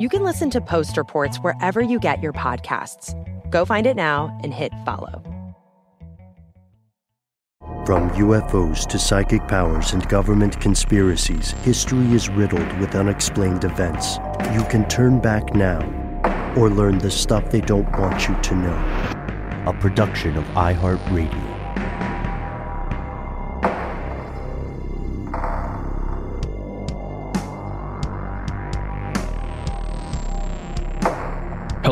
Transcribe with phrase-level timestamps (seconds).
[0.00, 3.14] You can listen to Post Reports wherever you get your podcasts.
[3.48, 5.22] Go find it now and hit follow.
[7.86, 14.16] From UFOs to psychic powers and government conspiracies, history is riddled with unexplained events.
[14.52, 15.78] You can turn back now
[16.56, 19.70] or learn the stuff they don't want you to know.
[19.70, 21.53] A production of iHeartRadio.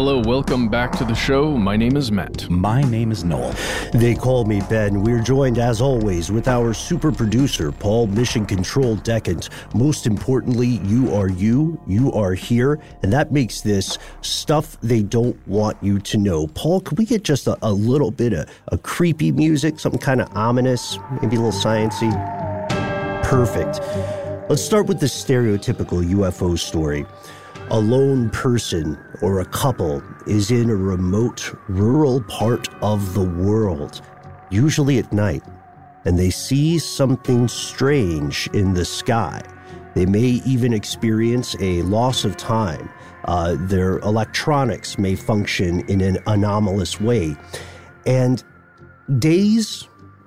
[0.04, 1.56] Hello, welcome back to the show.
[1.56, 2.50] My name is Matt.
[2.50, 3.54] My name is Noel.
[3.94, 5.00] They call me Ben.
[5.00, 9.48] We're joined, as always, with our super producer, Paul Mission Control Decant.
[9.76, 15.38] Most importantly, you are you, you are here, and that makes this stuff they don't
[15.46, 16.48] want you to know.
[16.48, 20.20] Paul, could we get just a, a little bit of a creepy music, something kind
[20.20, 22.10] of ominous, maybe a little sciency?
[23.22, 23.78] Perfect.
[24.50, 27.06] Let's start with the stereotypical UFO story
[27.70, 34.02] a lone person or a couple is in a remote rural part of the world,
[34.50, 35.42] usually at night,
[36.04, 39.42] and they see something strange in the sky.
[39.94, 42.88] They may even experience a loss of time.
[43.24, 47.36] Uh, their electronics may function in an anomalous way.
[48.06, 48.42] And
[49.18, 49.86] days,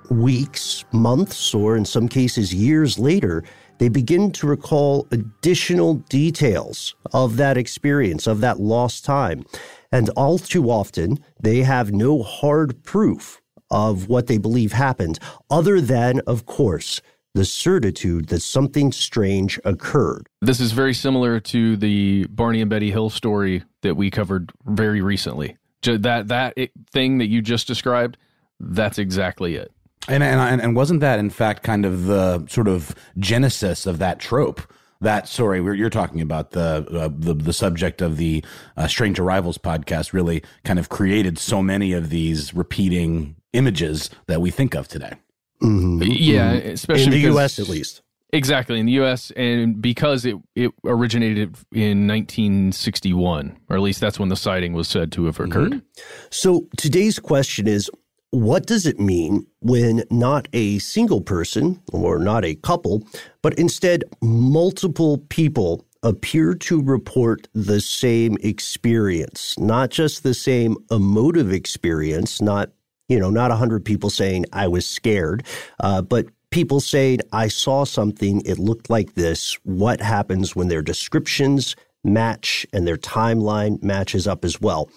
[0.09, 3.43] weeks, months, or in some cases years later,
[3.77, 9.45] they begin to recall additional details of that experience, of that lost time.
[9.91, 13.41] And all too often, they have no hard proof
[13.71, 15.19] of what they believe happened,
[15.49, 17.01] other than, of course,
[17.33, 20.27] the certitude that something strange occurred.
[20.41, 25.01] This is very similar to the Barney and Betty Hill story that we covered very
[25.01, 25.57] recently.
[25.81, 26.57] That that
[26.91, 28.17] thing that you just described,
[28.59, 29.71] that's exactly it.
[30.07, 34.19] And, and and wasn't that in fact kind of the sort of genesis of that
[34.19, 34.61] trope?
[35.01, 38.43] That story you're talking about the uh, the the subject of the
[38.77, 44.41] uh, Strange Arrivals podcast really kind of created so many of these repeating images that
[44.41, 45.13] we think of today.
[45.61, 46.03] Mm-hmm.
[46.03, 47.59] Yeah, especially in the U.S.
[47.59, 48.01] at least.
[48.33, 49.31] Exactly in the U.S.
[49.35, 54.87] and because it it originated in 1961, or at least that's when the sighting was
[54.87, 55.73] said to have occurred.
[55.73, 56.01] Mm-hmm.
[56.31, 57.89] So today's question is
[58.35, 63.07] what does it mean when not a single person or not a couple,
[63.41, 71.53] but instead multiple people appear to report the same experience, not just the same emotive
[71.53, 72.71] experience, not
[73.07, 75.45] you know, not a hundred people saying I was scared,
[75.79, 79.57] uh, but people saying I saw something, it looked like this.
[79.63, 84.89] What happens when their descriptions match and their timeline matches up as well.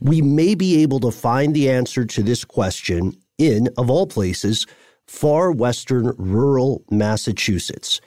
[0.00, 4.66] We may be able to find the answer to this question in, of all places,
[5.06, 8.00] far western rural Massachusetts.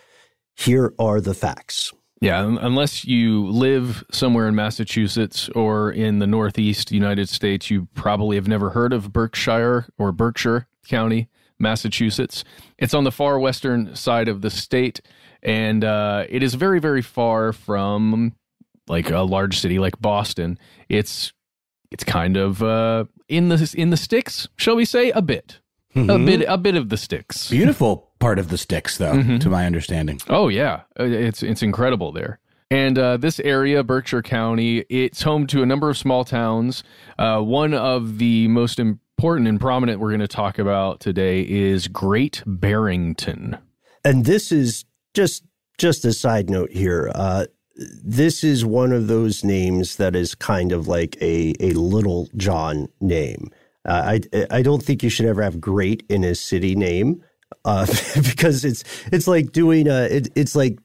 [0.55, 1.93] Here are the facts.
[2.19, 8.37] Yeah, unless you live somewhere in Massachusetts or in the Northeast United States, you probably
[8.37, 11.29] have never heard of Berkshire or Berkshire County,
[11.59, 12.43] Massachusetts.
[12.79, 14.99] It's on the far western side of the state,
[15.43, 18.33] and uh, it is very, very far from
[18.87, 20.57] like a large city like Boston.
[20.89, 21.33] It's
[21.91, 25.59] it's kind of uh, in the in the sticks, shall we say, a bit,
[25.95, 26.09] mm-hmm.
[26.09, 27.49] a bit, a bit of the sticks.
[27.49, 29.37] Beautiful part of the sticks, though, mm-hmm.
[29.37, 30.19] to my understanding.
[30.29, 32.39] Oh yeah, uh, it's it's incredible there.
[32.69, 36.83] And uh, this area, Berkshire County, it's home to a number of small towns.
[37.17, 41.87] Uh, one of the most important and prominent we're going to talk about today is
[41.87, 43.57] Great Barrington.
[44.03, 45.43] And this is just
[45.77, 47.09] just a side note here.
[47.13, 47.45] Uh,
[47.77, 52.87] this is one of those names that is kind of like a a little John
[53.01, 53.51] name.
[53.85, 57.23] Uh, I I don't think you should ever have great in a city name
[57.65, 57.85] uh,
[58.15, 60.79] because it's it's like doing a it, it's like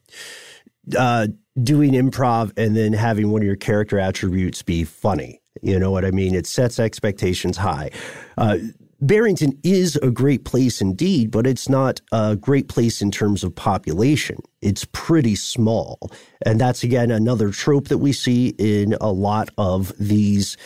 [0.98, 1.28] uh,
[1.62, 5.40] doing improv and then having one of your character attributes be funny.
[5.62, 6.34] You know what I mean?
[6.34, 7.90] It sets expectations high.
[9.02, 13.52] Barrington is a great place indeed, but it's not a great place in terms of
[13.52, 14.38] population.
[14.60, 15.99] It's pretty small.
[16.46, 20.56] And that's again another trope that we see in a lot of these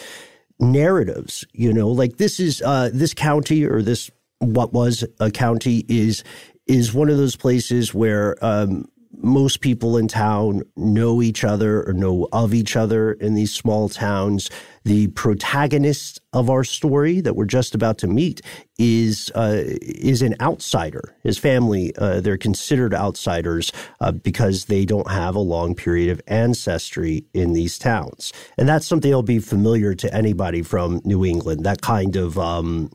[0.60, 1.46] narratives.
[1.54, 4.10] You know, like this is uh, this county or this
[4.40, 6.22] what was a county is
[6.66, 8.84] is one of those places where um,
[9.18, 13.88] most people in town know each other or know of each other in these small
[13.88, 14.50] towns.
[14.84, 18.40] The protagonist of our story that we're just about to meet
[18.78, 21.16] is uh, is an outsider.
[21.22, 26.20] His family uh, they're considered outsiders uh, because they don't have a long period of
[26.26, 31.64] ancestry in these towns, and that's something that'll be familiar to anybody from New England.
[31.64, 32.90] That kind of um,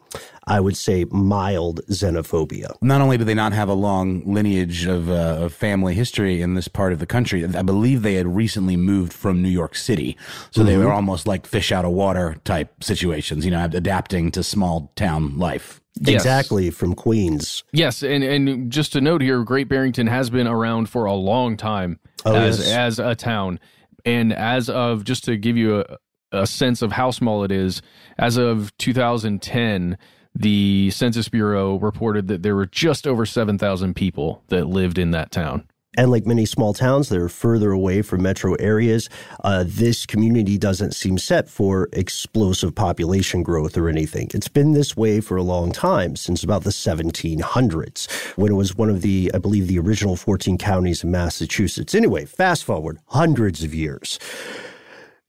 [0.52, 2.76] I would say, mild xenophobia.
[2.82, 6.56] Not only do they not have a long lineage of, uh, of, family history in
[6.56, 10.18] this part of the country, I believe they had recently moved from New York City.
[10.50, 10.68] So mm-hmm.
[10.68, 14.92] they were almost like fish out of water type situations, you know, adapting to small
[14.98, 15.80] town life.
[16.02, 16.16] Yes.
[16.16, 17.64] Exactly, from Queens.
[17.72, 21.56] Yes, and, and just to note here, Great Barrington has been around for a long
[21.56, 22.68] time oh, as, yes.
[22.68, 23.58] as a town.
[24.04, 25.98] And as of, just to give you a,
[26.34, 27.82] a sense of how small it is,
[28.18, 29.98] as of 2010,
[30.34, 35.32] the Census Bureau reported that there were just over 7,000 people that lived in that
[35.32, 35.68] town.
[35.98, 39.10] And like many small towns that are further away from metro areas,
[39.44, 44.30] uh, this community doesn't seem set for explosive population growth or anything.
[44.34, 48.78] It's been this way for a long time, since about the 1700s, when it was
[48.78, 51.94] one of the, I believe, the original 14 counties in Massachusetts.
[51.94, 54.18] Anyway, fast forward hundreds of years.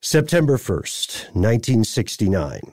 [0.00, 2.72] September 1st, 1969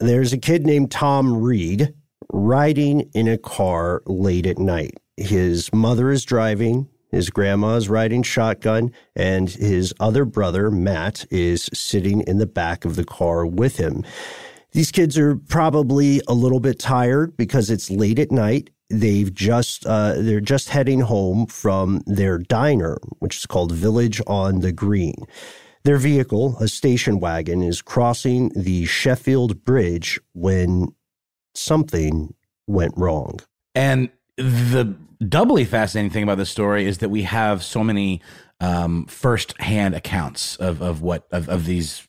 [0.00, 1.94] there's a kid named Tom Reed
[2.32, 4.98] riding in a car late at night.
[5.16, 11.68] His mother is driving, his grandma is riding shotgun, and his other brother, Matt, is
[11.74, 14.04] sitting in the back of the car with him.
[14.72, 18.70] These kids are probably a little bit tired because it's late at night.
[18.88, 24.60] They've just uh, they're just heading home from their diner, which is called Village on
[24.60, 25.26] the Green.
[25.84, 30.94] Their vehicle, a station wagon, is crossing the Sheffield Bridge when
[31.54, 32.34] something
[32.66, 33.40] went wrong.
[33.74, 34.96] And the
[35.26, 38.20] doubly fascinating thing about this story is that we have so many
[38.60, 42.06] um, first-hand accounts of of what of, of these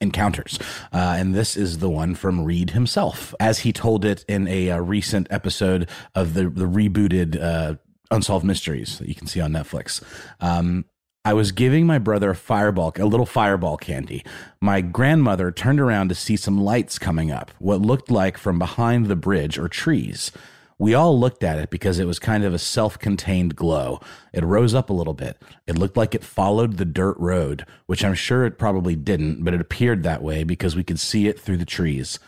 [0.00, 0.58] encounters.
[0.92, 4.70] Uh, and this is the one from Reed himself, as he told it in a,
[4.70, 7.76] uh, recent episode of the the rebooted uh,
[8.10, 10.02] Unsolved Mysteries that you can see on Netflix.
[10.40, 10.84] Um,
[11.28, 14.24] I was giving my brother a fireball, a little fireball candy.
[14.62, 19.04] My grandmother turned around to see some lights coming up, what looked like from behind
[19.04, 20.32] the bridge or trees.
[20.78, 24.00] We all looked at it because it was kind of a self contained glow.
[24.32, 25.36] It rose up a little bit.
[25.66, 29.52] It looked like it followed the dirt road, which I'm sure it probably didn't, but
[29.52, 32.18] it appeared that way because we could see it through the trees.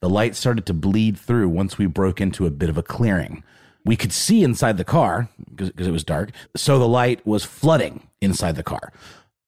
[0.00, 3.42] The light started to bleed through once we broke into a bit of a clearing.
[3.84, 6.30] We could see inside the car because it was dark.
[6.56, 8.92] So the light was flooding inside the car.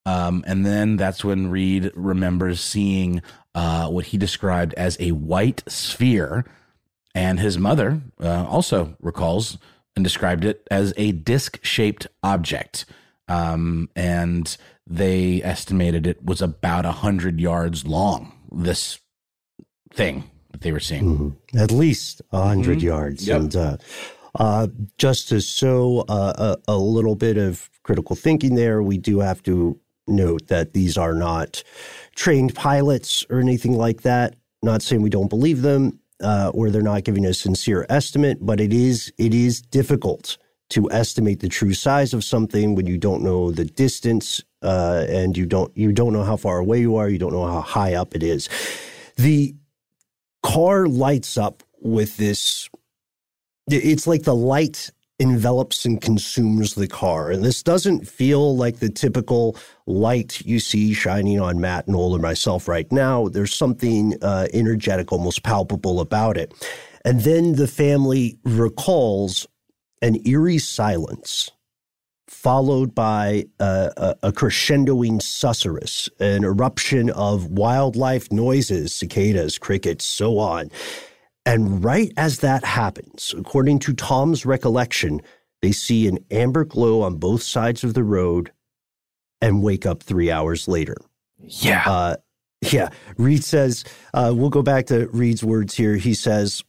[0.05, 3.23] Um, and then that's when Reed remembers seeing
[3.55, 6.45] uh, what he described as a white sphere.
[7.15, 9.59] And his mother uh, also recalls
[9.95, 12.87] and described it as a disc shaped object.
[13.29, 18.33] Um, and they estimated it was about a hundred yards long.
[18.51, 18.99] This
[19.93, 21.59] thing that they were seeing, mm-hmm.
[21.59, 22.87] at least a 100 mm-hmm.
[22.87, 23.41] yards, yep.
[23.41, 23.77] and uh,
[24.39, 29.21] uh, just to show uh, a, a, little bit of critical thinking there, we do
[29.21, 31.63] have to note that these are not
[32.15, 34.35] trained pilots or anything like that.
[34.63, 38.61] Not saying we don't believe them uh, or they're not giving a sincere estimate, but
[38.61, 40.39] it is it is difficult
[40.71, 45.37] to estimate the true size of something when you don't know the distance uh, and
[45.37, 47.95] you don't you don't know how far away you are, you don't know how high
[47.95, 48.49] up it is.
[49.17, 49.55] The
[50.43, 52.69] car lights up with this.
[53.69, 57.31] It's like the light envelops and consumes the car.
[57.31, 62.17] And this doesn't feel like the typical light you see shining on Matt, and Noel,
[62.17, 63.29] or myself right now.
[63.29, 66.53] There's something uh, energetic, almost palpable about it.
[67.05, 69.47] And then the family recalls
[70.01, 71.51] an eerie silence
[72.27, 80.69] followed by a, a, crescendoing susurrus, an eruption of wildlife noises, cicadas, crickets, so on.
[81.45, 85.21] And right as that happens, according to Tom's recollection,
[85.61, 88.53] they see an amber glow on both sides of the road
[89.41, 90.97] and wake up three hours later.
[91.39, 91.83] Yeah.
[91.85, 92.17] Uh,
[92.61, 92.91] yeah.
[93.17, 93.85] Reed says,
[94.15, 95.97] uh, we'll go back to Reed's words here.
[95.97, 96.63] He says,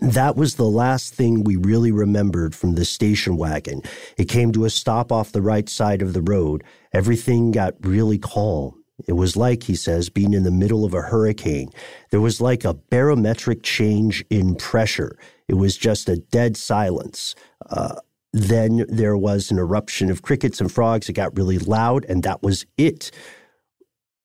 [0.00, 3.82] that was the last thing we really remembered from the station wagon.
[4.16, 6.62] It came to a stop off the right side of the road.
[6.92, 8.83] Everything got really calm.
[9.08, 11.70] It was like, he says, being in the middle of a hurricane.
[12.10, 15.18] There was like a barometric change in pressure.
[15.48, 17.34] It was just a dead silence.
[17.68, 17.96] Uh,
[18.32, 21.08] then there was an eruption of crickets and frogs.
[21.08, 23.10] It got really loud, and that was it.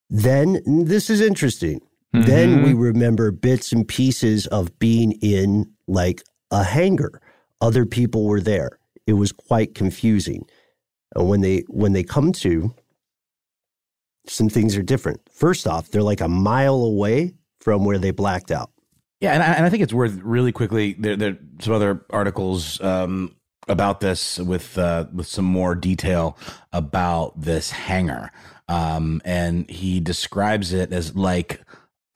[0.10, 1.82] Then, this is interesting.
[2.14, 2.26] Mm-hmm.
[2.26, 7.22] Then we remember bits and pieces of being in like a hangar.
[7.62, 8.80] Other people were there.
[9.06, 10.46] It was quite confusing.
[11.16, 12.74] And when they when they come to
[14.30, 15.22] some things are different.
[15.32, 18.72] First off, they're like a mile away from where they blacked out.
[19.22, 20.94] Yeah, and I, and I think it's worth really quickly.
[20.94, 23.36] There, there are some other articles um,
[23.68, 26.38] about this with uh, with some more detail
[26.72, 28.32] about this hangar,
[28.70, 31.62] um, and he describes it as like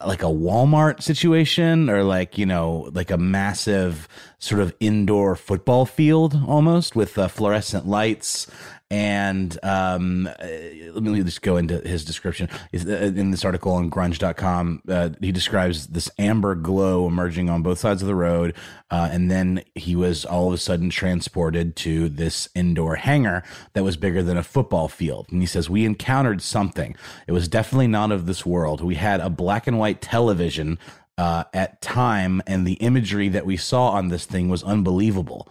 [0.04, 5.86] like a Walmart situation or like you know like a massive sort of indoor football
[5.86, 8.46] field almost with uh, fluorescent lights
[8.90, 10.46] and um, uh,
[10.92, 12.48] let me just go into his description.
[12.74, 17.78] Uh, in this article on grunge.com, uh, he describes this amber glow emerging on both
[17.78, 18.54] sides of the road.
[18.90, 23.82] Uh, and then he was all of a sudden transported to this indoor hangar that
[23.82, 25.26] was bigger than a football field.
[25.30, 26.94] And he says, We encountered something.
[27.26, 28.82] It was definitely not of this world.
[28.82, 30.78] We had a black and white television
[31.16, 35.48] uh, at time, and the imagery that we saw on this thing was unbelievable.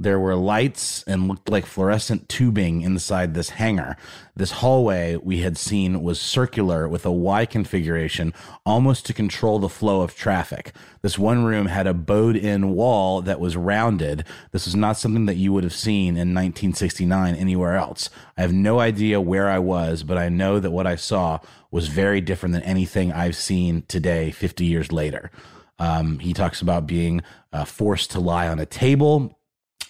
[0.00, 3.96] There were lights and looked like fluorescent tubing inside this hangar.
[4.34, 8.34] This hallway we had seen was circular with a Y configuration,
[8.66, 10.74] almost to control the flow of traffic.
[11.02, 14.24] This one room had a bowed in wall that was rounded.
[14.50, 18.10] This was not something that you would have seen in 1969 anywhere else.
[18.36, 21.38] I have no idea where I was, but I know that what I saw
[21.70, 25.30] was very different than anything I've seen today, 50 years later.
[25.78, 27.22] Um, he talks about being
[27.52, 29.38] uh, forced to lie on a table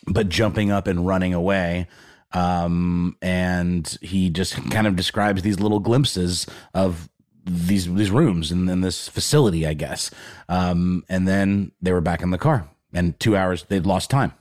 [0.06, 1.87] but jumping up and running away.
[2.32, 7.08] Um, and he just kind of describes these little glimpses of
[7.46, 10.11] these these rooms and in, this facility, I guess.
[10.49, 14.32] Um, and then they were back in the car, and two hours they'd lost time.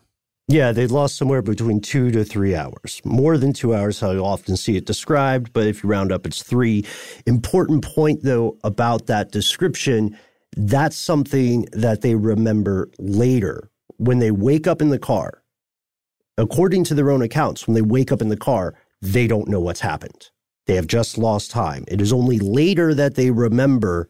[0.47, 3.01] Yeah, they'd lost somewhere between two to three hours.
[3.05, 6.25] More than two hours, how you often see it described, but if you round up,
[6.25, 6.85] it's three.
[7.25, 10.17] Important point, though, about that description
[10.57, 15.42] that's something that they remember later when they wake up in the car
[16.37, 19.59] according to their own accounts, when they wake up in the car, they don't know
[19.59, 20.29] what's happened.
[20.65, 21.83] They have just lost time.
[21.87, 24.09] It is only later that they remember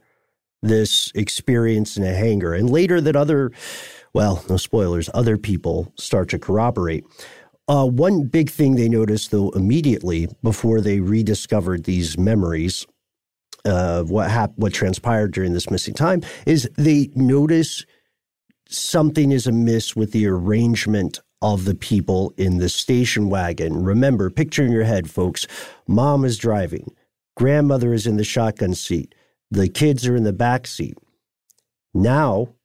[0.61, 3.51] this experience in a hangar, and later that other,
[4.13, 7.03] well, no spoilers, other people start to corroborate.
[7.67, 12.85] Uh, one big thing they noticed, though, immediately before they rediscovered these memories
[13.65, 17.85] of what hap- what transpired during this missing time is they notice
[18.67, 23.83] something is amiss with the arrangement of the people in the station wagon.
[23.83, 25.45] Remember, picture in your head, folks
[25.85, 26.95] mom is driving,
[27.35, 29.13] grandmother is in the shotgun seat,
[29.51, 30.97] the kids are in the back seat.
[31.93, 32.55] Now,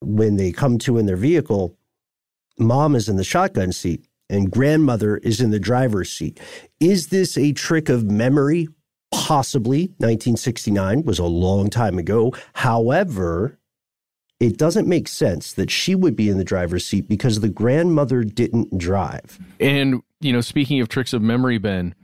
[0.00, 1.76] when they come to in their vehicle,
[2.58, 6.40] mom is in the shotgun seat and grandmother is in the driver's seat.
[6.80, 8.68] Is this a trick of memory?
[9.10, 9.88] Possibly.
[9.98, 12.32] 1969 was a long time ago.
[12.54, 13.58] However,
[14.40, 18.24] it doesn't make sense that she would be in the driver's seat because the grandmother
[18.24, 19.38] didn't drive.
[19.60, 21.94] And, you know, speaking of tricks of memory, Ben,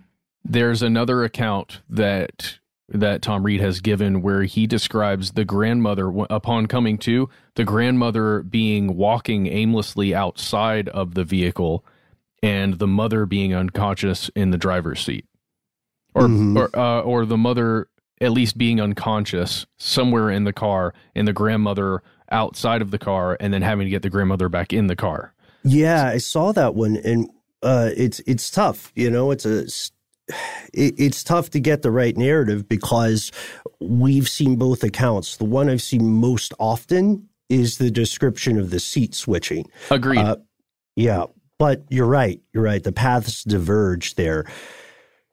[0.44, 2.58] there's another account that
[2.92, 8.42] that Tom Reed has given where he describes the grandmother upon coming to the grandmother
[8.42, 11.84] being walking aimlessly outside of the vehicle
[12.42, 15.24] and the mother being unconscious in the driver's seat
[16.14, 16.56] or mm-hmm.
[16.56, 17.88] or, uh, or the mother
[18.20, 23.36] at least being unconscious somewhere in the car and the grandmother outside of the car
[23.40, 25.34] and then having to get the grandmother back in the car.
[25.62, 27.28] Yeah, I saw that one, and
[27.62, 28.92] uh, it's it's tough.
[28.94, 29.64] You know, it's a
[30.72, 33.30] it, it's tough to get the right narrative because
[33.80, 35.36] we've seen both accounts.
[35.36, 39.66] The one I've seen most often is the description of the seat switching.
[39.90, 40.20] Agreed.
[40.20, 40.36] Uh,
[40.96, 41.24] yeah,
[41.58, 42.40] but you're right.
[42.52, 42.82] You're right.
[42.82, 44.44] The paths diverge there.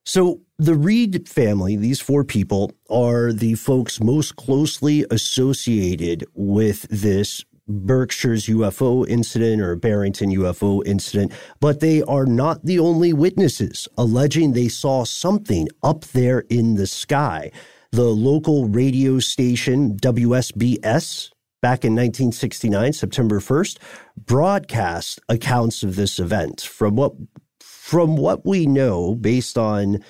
[0.05, 7.45] So the Reed family, these four people, are the folks most closely associated with this
[7.67, 14.53] Berkshire's UFO incident or Barrington UFO incident, but they are not the only witnesses alleging
[14.53, 17.51] they saw something up there in the sky.
[17.91, 23.77] The local radio station WSBS back in 1969, September 1st,
[24.25, 26.61] broadcast accounts of this event.
[26.61, 27.13] From what
[27.59, 30.03] from what we know, based on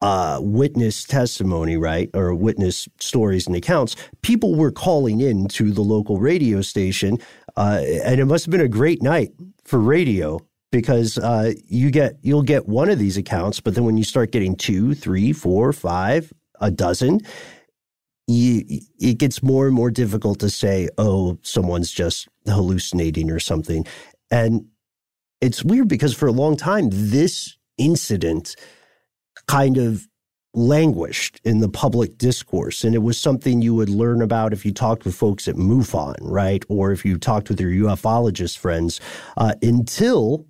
[0.00, 5.80] uh, witness testimony, right, or witness stories and accounts, people were calling in to the
[5.80, 7.18] local radio station,
[7.56, 9.32] uh, and it must have been a great night
[9.64, 10.38] for radio
[10.70, 14.30] because uh, you get you'll get one of these accounts, but then when you start
[14.30, 17.20] getting two, three, four, five, a dozen,
[18.26, 18.64] you,
[19.00, 23.84] it gets more and more difficult to say, oh, someone's just hallucinating or something,
[24.30, 24.66] and
[25.40, 28.56] it's weird because for a long time this incident
[29.46, 30.06] kind of
[30.54, 32.84] languished in the public discourse.
[32.84, 36.16] And it was something you would learn about if you talked with folks at MUFON,
[36.20, 36.64] right?
[36.68, 39.00] Or if you talked with your ufologist friends
[39.36, 40.46] uh, until.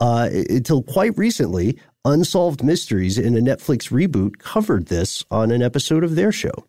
[0.00, 6.02] Uh, until quite recently, Unsolved Mysteries in a Netflix reboot covered this on an episode
[6.02, 6.66] of their show.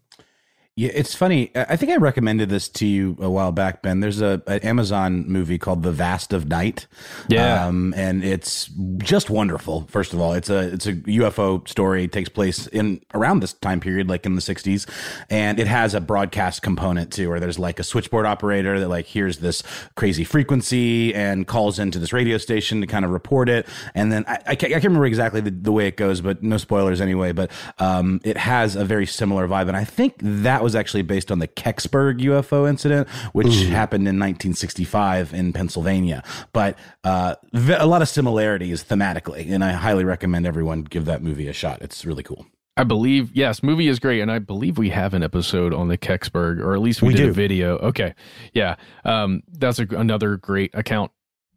[0.75, 1.51] Yeah, it's funny.
[1.53, 3.99] I think I recommended this to you a while back, Ben.
[3.99, 6.87] There's a an Amazon movie called The Vast of Night.
[7.29, 9.85] Yeah, um, and it's just wonderful.
[9.87, 12.05] First of all, it's a it's a UFO story.
[12.05, 14.89] It takes place in around this time period, like in the '60s,
[15.29, 19.05] and it has a broadcast component too, where there's like a switchboard operator that like
[19.05, 19.61] hears this
[19.93, 23.67] crazy frequency and calls into this radio station to kind of report it.
[23.93, 26.41] And then I, I, can't, I can't remember exactly the, the, way it goes, but
[26.41, 27.31] no spoilers anyway.
[27.31, 31.31] But um, it has a very similar vibe, and I think that was actually based
[31.31, 33.67] on the Kecksburg UFO incident, which Ooh.
[33.67, 36.23] happened in 1965 in Pennsylvania.
[36.51, 41.47] But uh, a lot of similarities thematically, and I highly recommend everyone give that movie
[41.47, 41.81] a shot.
[41.81, 42.47] It's really cool.
[42.75, 45.97] I believe yes, movie is great, and I believe we have an episode on the
[45.97, 47.29] Kecksburg, or at least we, we did do.
[47.29, 47.77] a video.
[47.77, 48.15] Okay,
[48.53, 51.11] yeah, um, that's a, another great account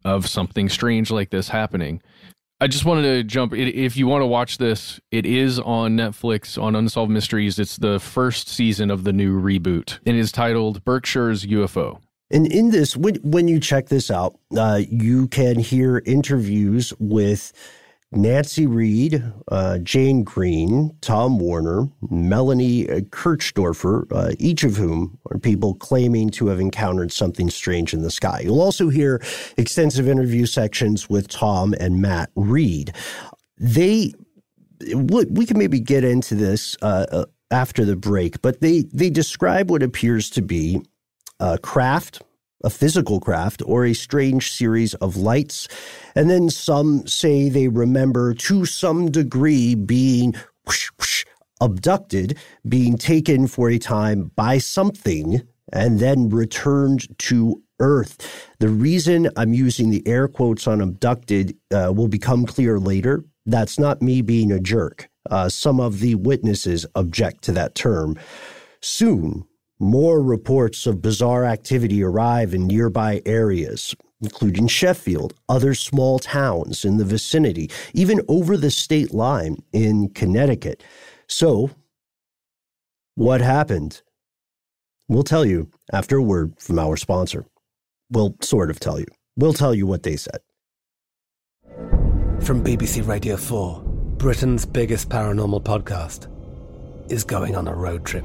[0.05, 2.03] of something strange like this happening.
[2.59, 3.53] I just wanted to jump.
[3.53, 7.59] If you want to watch this, it is on Netflix on Unsolved Mysteries.
[7.59, 9.99] It's the first season of the new reboot.
[10.07, 12.01] And it is titled Berkshire's UFO.
[12.31, 17.53] And in this, when, when you check this out, uh, you can hear interviews with
[18.13, 25.75] Nancy Reed, uh, Jane Green, Tom Warner, Melanie Kirchdorfer, uh, each of whom are people
[25.75, 28.41] claiming to have encountered something strange in the sky.
[28.45, 29.21] You'll also hear
[29.57, 32.93] extensive interview sections with Tom and Matt Reed.
[33.59, 34.15] They,
[34.95, 39.71] we can maybe get into this uh, uh, after the break, but they they describe
[39.71, 40.83] what appears to be
[41.41, 42.23] a craft
[42.65, 45.69] a physical craft, or a strange series of lights.
[46.15, 50.35] And then some say they remember to some degree being
[50.67, 51.25] whoosh, whoosh,
[51.61, 52.39] abducted,
[52.69, 55.43] being taken for a time by something,
[55.73, 58.51] and then returned to Earth.
[58.59, 63.25] The reason I'm using the air quotes on abducted uh, will become clear later.
[63.45, 65.09] That's not me being a jerk.
[65.31, 68.19] Uh, some of the witnesses object to that term.
[68.81, 69.45] Soon,
[69.79, 76.97] more reports of bizarre activity arrive in nearby areas, including Sheffield, other small towns in
[76.97, 80.83] the vicinity, even over the state line in Connecticut.
[81.27, 81.71] So,
[83.15, 84.03] what happened?
[85.09, 87.47] We'll tell you after a word from our sponsor.
[88.11, 89.07] We'll sort of tell you.
[89.37, 90.41] We'll tell you what they said.
[92.41, 93.83] From BBC Radio 4,
[94.19, 96.31] Britain's biggest paranormal podcast
[97.11, 98.25] is going on a road trip.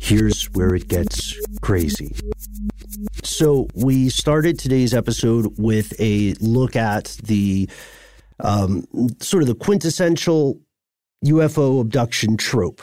[0.00, 2.14] Here's where it gets crazy.
[3.22, 7.68] So, we started today's episode with a look at the
[8.40, 8.84] um,
[9.20, 10.60] sort of the quintessential
[11.24, 12.82] UFO abduction trope,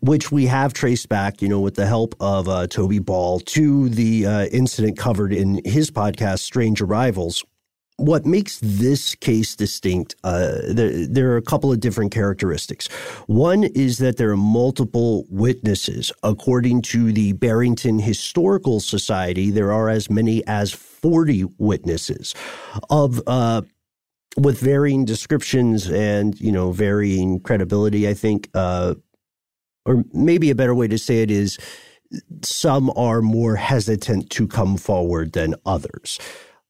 [0.00, 3.88] which we have traced back, you know, with the help of uh, Toby Ball to
[3.88, 7.44] the uh, incident covered in his podcast, Strange Arrivals
[7.96, 12.88] what makes this case distinct, uh, there, there, are a couple of different characteristics.
[13.26, 16.10] One is that there are multiple witnesses.
[16.22, 22.34] According to the Barrington Historical Society, there are as many as 40 witnesses
[22.90, 23.62] of uh,
[24.36, 28.08] with varying descriptions and you know varying credibility.
[28.08, 28.94] I think, uh,
[29.86, 31.58] or maybe a better way to say it is,
[32.42, 36.18] some are more hesitant to come forward than others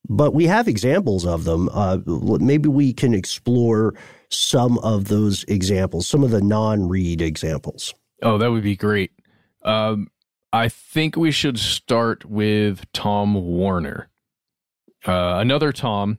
[0.08, 1.68] but we have examples of them.
[1.72, 3.94] Uh, maybe we can explore
[4.30, 7.94] some of those examples, some of the non Reed examples.
[8.22, 9.12] Oh, that would be great.
[9.62, 10.08] Um,
[10.52, 14.08] I think we should start with Tom Warner.
[15.06, 16.18] Uh, another Tom.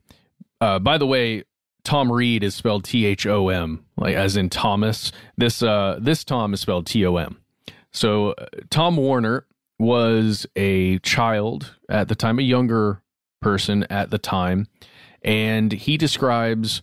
[0.60, 1.44] Uh, by the way,
[1.84, 5.12] Tom Reed is spelled T H O M, like as in Thomas.
[5.36, 7.38] This uh, this Tom is spelled T O M.
[7.92, 9.46] So uh, Tom Warner
[9.78, 13.02] was a child at the time, a younger
[13.40, 14.66] person at the time.
[15.22, 16.82] And he describes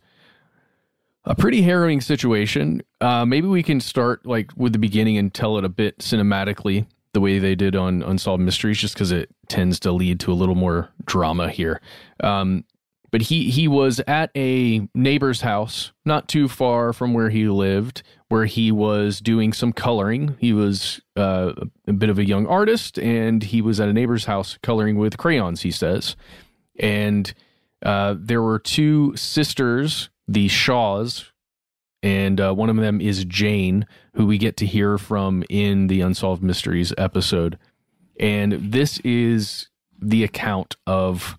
[1.25, 2.81] a pretty harrowing situation.
[2.99, 6.85] Uh, maybe we can start like with the beginning and tell it a bit cinematically,
[7.13, 10.35] the way they did on Unsolved Mysteries, just because it tends to lead to a
[10.35, 11.79] little more drama here.
[12.21, 12.65] Um,
[13.11, 18.01] but he he was at a neighbor's house, not too far from where he lived,
[18.33, 20.35] where he was doing some coloring.
[20.39, 21.53] He was uh,
[21.87, 25.19] a bit of a young artist, and he was at a neighbor's house coloring with
[25.19, 25.61] crayons.
[25.61, 26.15] He says,
[26.79, 27.31] and
[27.85, 31.31] uh, there were two sisters, the Shaws,
[32.01, 36.01] and uh, one of them is Jane, who we get to hear from in the
[36.01, 37.59] Unsolved Mysteries episode.
[38.19, 39.69] And this is
[40.01, 41.37] the account of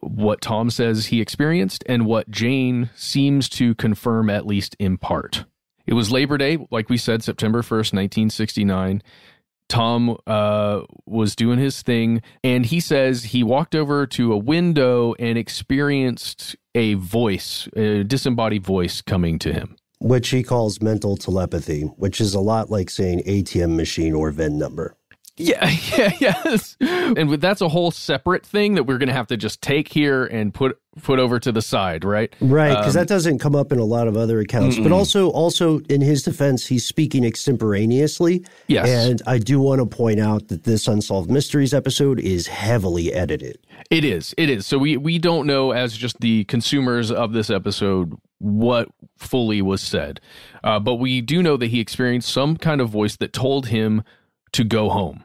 [0.00, 5.46] what Tom says he experienced and what Jane seems to confirm, at least in part.
[5.90, 9.02] It was Labor Day, like we said, September 1st, 1969.
[9.68, 15.14] Tom uh, was doing his thing, and he says he walked over to a window
[15.18, 19.74] and experienced a voice, a disembodied voice coming to him.
[19.98, 24.58] Which he calls mental telepathy, which is a lot like saying ATM machine or VIN
[24.58, 24.96] number.
[25.40, 26.76] Yeah, yeah, yes.
[26.80, 30.24] And that's a whole separate thing that we're going to have to just take here
[30.26, 32.34] and put put over to the side, right?
[32.40, 34.76] Right, because Um, that doesn't come up in a lot of other accounts.
[34.76, 34.92] But Mm-mm.
[34.94, 38.44] also, also in his defense, he's speaking extemporaneously.
[38.66, 38.88] Yes.
[38.88, 43.58] and I do want to point out that this unsolved mysteries episode is heavily edited.
[43.90, 44.34] It is.
[44.36, 44.66] It is.
[44.66, 49.82] So we we don't know as just the consumers of this episode what fully was
[49.82, 50.20] said,
[50.64, 54.02] uh, but we do know that he experienced some kind of voice that told him
[54.52, 55.22] to go home.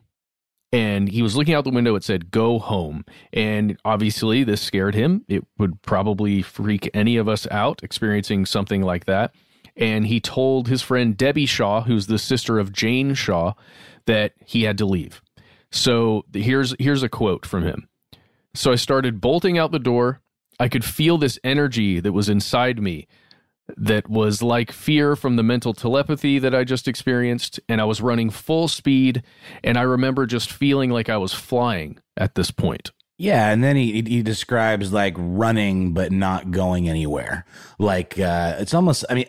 [0.71, 1.95] And he was looking out the window.
[1.95, 5.23] It said, "Go home." And obviously, this scared him.
[5.28, 9.34] It would probably freak any of us out experiencing something like that.
[9.78, 13.54] And he told his friend Debbie Shaw, who's the sister of Jane Shaw,
[14.06, 15.21] that he had to leave.
[15.71, 17.88] So here's here's a quote from him.
[18.54, 20.21] So I started bolting out the door.
[20.60, 23.08] I could feel this energy that was inside me
[23.78, 27.60] that was like fear from the mental telepathy that I just experienced.
[27.67, 29.23] And I was running full speed.
[29.63, 32.91] And I remember just feeling like I was flying at this point.
[33.17, 37.45] Yeah, and then he he describes like running but not going anywhere.
[37.80, 39.06] Like uh, it's almost.
[39.10, 39.25] I mean,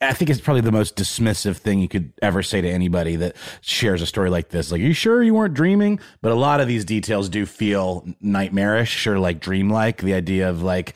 [0.00, 3.36] I, think it's probably the most dismissive thing you could ever say to anybody that
[3.60, 4.72] shares a story like this.
[4.72, 6.00] Like, are you sure you weren't dreaming?
[6.22, 9.98] But a lot of these details do feel nightmarish or like dreamlike.
[9.98, 10.94] The idea of like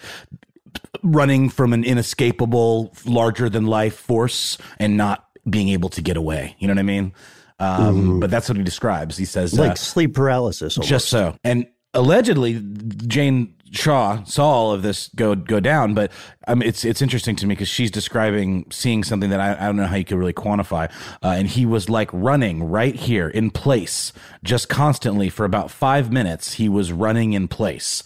[1.03, 6.57] running from an inescapable, larger than life force and not being able to get away.
[6.59, 7.13] You know what I mean?
[7.59, 9.17] Um, But that's what he describes.
[9.17, 10.77] He says, like uh, sleep paralysis.
[10.77, 10.89] Almost.
[10.89, 11.37] just so.
[11.45, 12.63] And allegedly,
[13.07, 15.95] Jane Shaw saw all of this go go down.
[15.95, 16.11] But
[16.49, 19.77] um, it's it's interesting to me because she's describing seeing something that I, I don't
[19.77, 20.91] know how you could really quantify.
[21.23, 26.11] Uh, and he was like running right here in place, just constantly for about five
[26.11, 26.55] minutes.
[26.55, 28.03] He was running in place.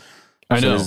[0.50, 0.78] I know.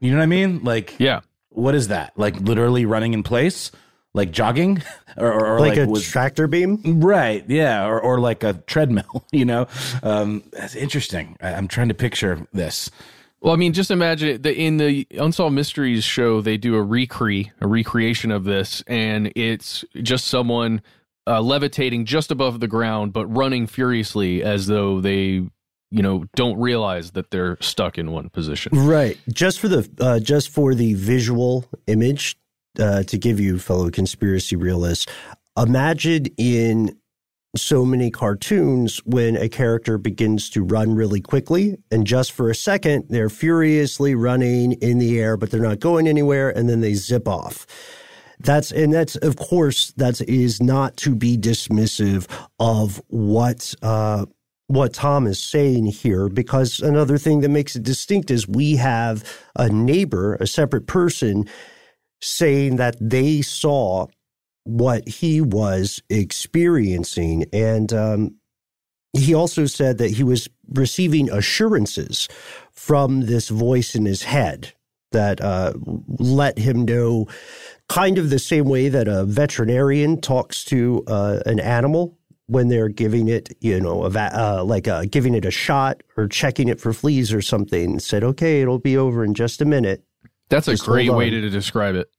[0.00, 0.62] Is- you know what I mean?
[0.64, 1.20] Like, yeah.
[1.50, 2.12] What is that?
[2.16, 3.70] Like literally running in place?
[4.12, 4.82] Like jogging,
[5.16, 7.44] or, or, or like, a was- tractor beam, right?
[7.48, 9.24] Yeah, or or like a treadmill.
[9.32, 9.66] You know,
[10.02, 11.36] um, that's interesting.
[11.40, 12.90] I, I'm trying to picture this.
[13.40, 17.50] Well, I mean, just imagine that in the Unsolved Mysteries show, they do a recre,
[17.60, 20.82] a recreation of this, and it's just someone
[21.26, 25.48] uh, levitating just above the ground, but running furiously as though they,
[25.90, 28.86] you know, don't realize that they're stuck in one position.
[28.86, 29.18] Right.
[29.32, 32.36] Just for the uh, just for the visual image
[32.78, 35.06] uh, to give you fellow conspiracy realists,
[35.56, 36.96] imagine in
[37.56, 42.54] so many cartoons when a character begins to run really quickly and just for a
[42.54, 46.94] second they're furiously running in the air but they're not going anywhere and then they
[46.94, 47.66] zip off
[48.38, 54.24] that's and that's of course that is not to be dismissive of what uh,
[54.70, 59.24] what Tom is saying here, because another thing that makes it distinct is we have
[59.56, 61.48] a neighbor, a separate person,
[62.22, 64.06] saying that they saw
[64.62, 68.36] what he was experiencing, and um,
[69.12, 72.28] he also said that he was receiving assurances
[72.70, 74.72] from this voice in his head
[75.10, 75.72] that uh,
[76.20, 77.26] let him know
[77.88, 82.19] kind of the same way that a veterinarian talks to uh, an animal
[82.50, 86.02] when they're giving it, you know, a va- uh, like uh, giving it a shot
[86.16, 87.98] or checking it for fleas or something.
[88.00, 90.04] Said, okay, it'll be over in just a minute.
[90.48, 92.10] That's a great way to describe it.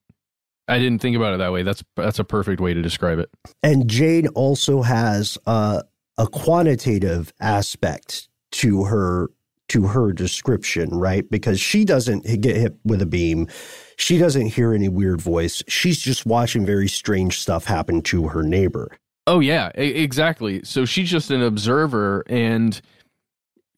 [0.68, 1.64] I didn't think about it that way.
[1.64, 3.30] That's that's a perfect way to describe it.
[3.62, 5.82] And Jane also has uh,
[6.18, 9.30] a quantitative aspect to her
[9.68, 11.30] to her description, right?
[11.30, 13.48] Because she doesn't get hit with a beam.
[13.98, 15.62] She doesn't hear any weird voice.
[15.68, 18.98] She's just watching very strange stuff happen to her neighbor.
[19.28, 20.62] Oh yeah, exactly.
[20.64, 22.80] So she's just an observer and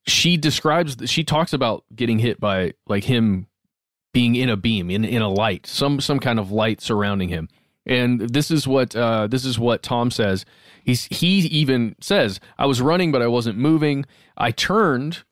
[0.06, 3.48] she describes she talks about getting hit by like him
[4.14, 7.50] being in a beam in in a light, some some kind of light surrounding him.
[7.86, 10.46] And this is what uh, this is what Tom says.
[10.84, 14.06] He's he even says, "I was running but I wasn't moving.
[14.38, 15.24] I turned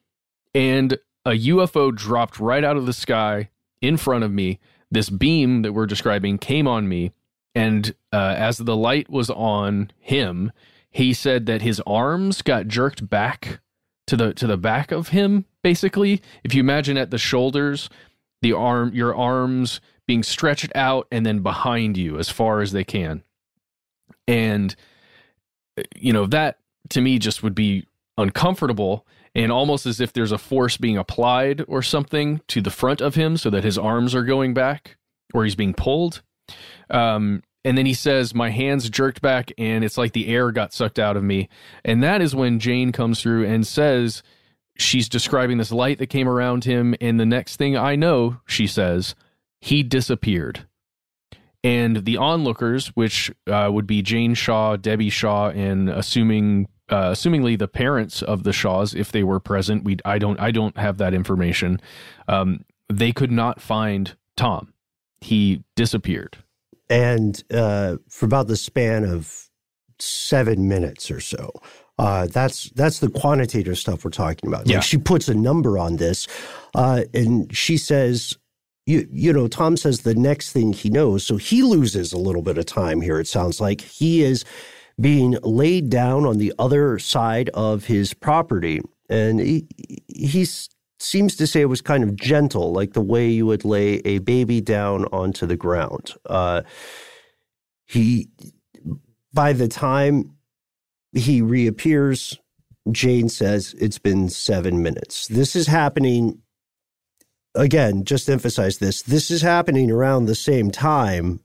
[0.54, 3.50] and a UFO dropped right out of the sky
[3.82, 4.60] in front of me.
[4.90, 7.14] This beam that we're describing came on me,
[7.54, 10.52] and uh, as the light was on him,
[10.90, 13.60] he said that his arms got jerked back
[14.08, 15.46] to the to the back of him.
[15.64, 17.90] Basically, if you imagine at the shoulders,
[18.42, 22.84] the arm, your arms being stretched out and then behind you as far as they
[22.84, 23.24] can,
[24.28, 24.76] and
[25.78, 26.60] uh, you know that
[26.90, 27.86] to me just would be
[28.18, 33.02] uncomfortable and almost as if there's a force being applied or something to the front
[33.02, 34.98] of him so that his arms are going back
[35.34, 36.22] or he's being pulled.
[36.90, 40.74] Um, and then he says, My hands jerked back and it's like the air got
[40.74, 41.50] sucked out of me.
[41.86, 44.24] And that is when Jane comes through and says,
[44.78, 46.96] She's describing this light that came around him.
[47.00, 49.16] And the next thing I know, she says,
[49.60, 50.66] he disappeared.
[51.64, 57.58] And the onlookers, which uh, would be Jane Shaw, Debbie Shaw, and assuming uh, assumingly
[57.58, 60.98] the parents of the Shaws, if they were present, we I don't I don't have
[60.98, 61.80] that information.
[62.28, 64.74] Um, they could not find Tom.
[65.22, 66.38] He disappeared.
[66.90, 69.50] And uh, for about the span of
[70.02, 71.52] seven minutes or so.
[71.98, 74.68] Uh, that's that's the quantitative stuff we're talking about.
[74.68, 74.78] Yeah.
[74.78, 76.28] Like she puts a number on this,
[76.74, 78.38] uh, and she says,
[78.86, 82.42] you you know, Tom says the next thing he knows, so he loses a little
[82.42, 83.20] bit of time here.
[83.20, 84.44] It sounds like he is
[85.00, 89.68] being laid down on the other side of his property, and he
[90.08, 90.46] he
[91.02, 94.20] seems to say it was kind of gentle, like the way you would lay a
[94.20, 96.14] baby down onto the ground.
[96.26, 96.62] Uh,
[97.86, 98.30] he
[99.34, 100.36] by the time
[101.14, 102.38] he reappears,
[102.92, 105.28] Jane says it's been seven minutes.
[105.28, 106.42] This is happening
[107.56, 111.42] again, just emphasize this, this is happening around the same time,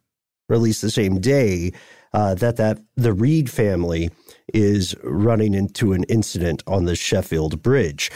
[0.48, 1.72] or at least the same day,
[2.12, 4.10] uh, that that the Reed family
[4.54, 8.10] is running into an incident on the Sheffield Bridge.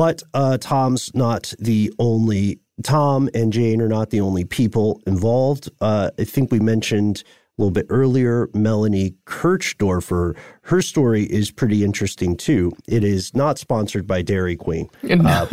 [0.00, 2.58] But uh, Tom's not the only.
[2.82, 5.68] Tom and Jane are not the only people involved.
[5.78, 10.38] Uh, I think we mentioned a little bit earlier, Melanie Kirchdorfer.
[10.62, 12.72] Her story is pretty interesting too.
[12.88, 14.88] It is not sponsored by Dairy Queen.
[15.10, 15.46] Uh,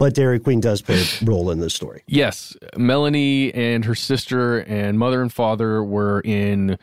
[0.00, 2.02] but Dairy Queen does play a role in this story.
[2.08, 6.78] Yes, Melanie and her sister and mother and father were in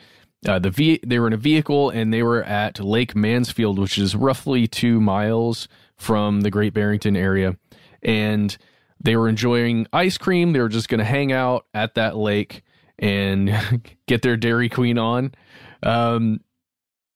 [0.48, 3.98] uh, the ve- they were in a vehicle and they were at Lake Mansfield, which
[3.98, 7.56] is roughly two miles from the Great Barrington area,
[8.02, 8.56] and
[9.00, 10.52] they were enjoying ice cream.
[10.52, 12.62] They were just going to hang out at that lake
[12.98, 15.34] and get their Dairy Queen on.
[15.82, 16.40] Um,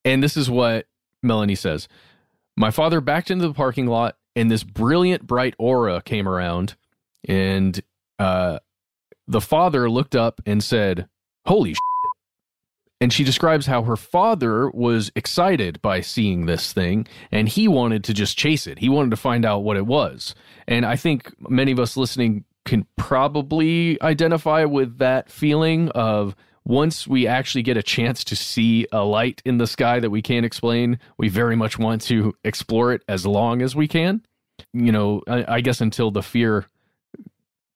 [0.04, 0.86] and this is what
[1.22, 1.88] Melanie says.
[2.56, 6.76] My father backed into the parking lot and this brilliant bright aura came around
[7.26, 7.80] and
[8.18, 8.58] uh,
[9.26, 11.08] the father looked up and said
[11.46, 11.80] holy shit.
[13.00, 18.04] And she describes how her father was excited by seeing this thing and he wanted
[18.04, 20.34] to just chase it he wanted to find out what it was
[20.66, 26.36] and i think many of us listening can probably identify with that feeling of
[26.68, 30.20] once we actually get a chance to see a light in the sky that we
[30.20, 34.22] can't explain, we very much want to explore it as long as we can.
[34.74, 36.66] You know, I, I guess until the fear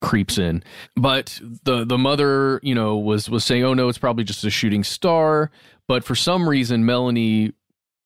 [0.02, 0.62] creeps in.
[0.96, 4.50] But the the mother, you know, was was saying, "Oh no, it's probably just a
[4.50, 5.50] shooting star."
[5.88, 7.52] But for some reason, Melanie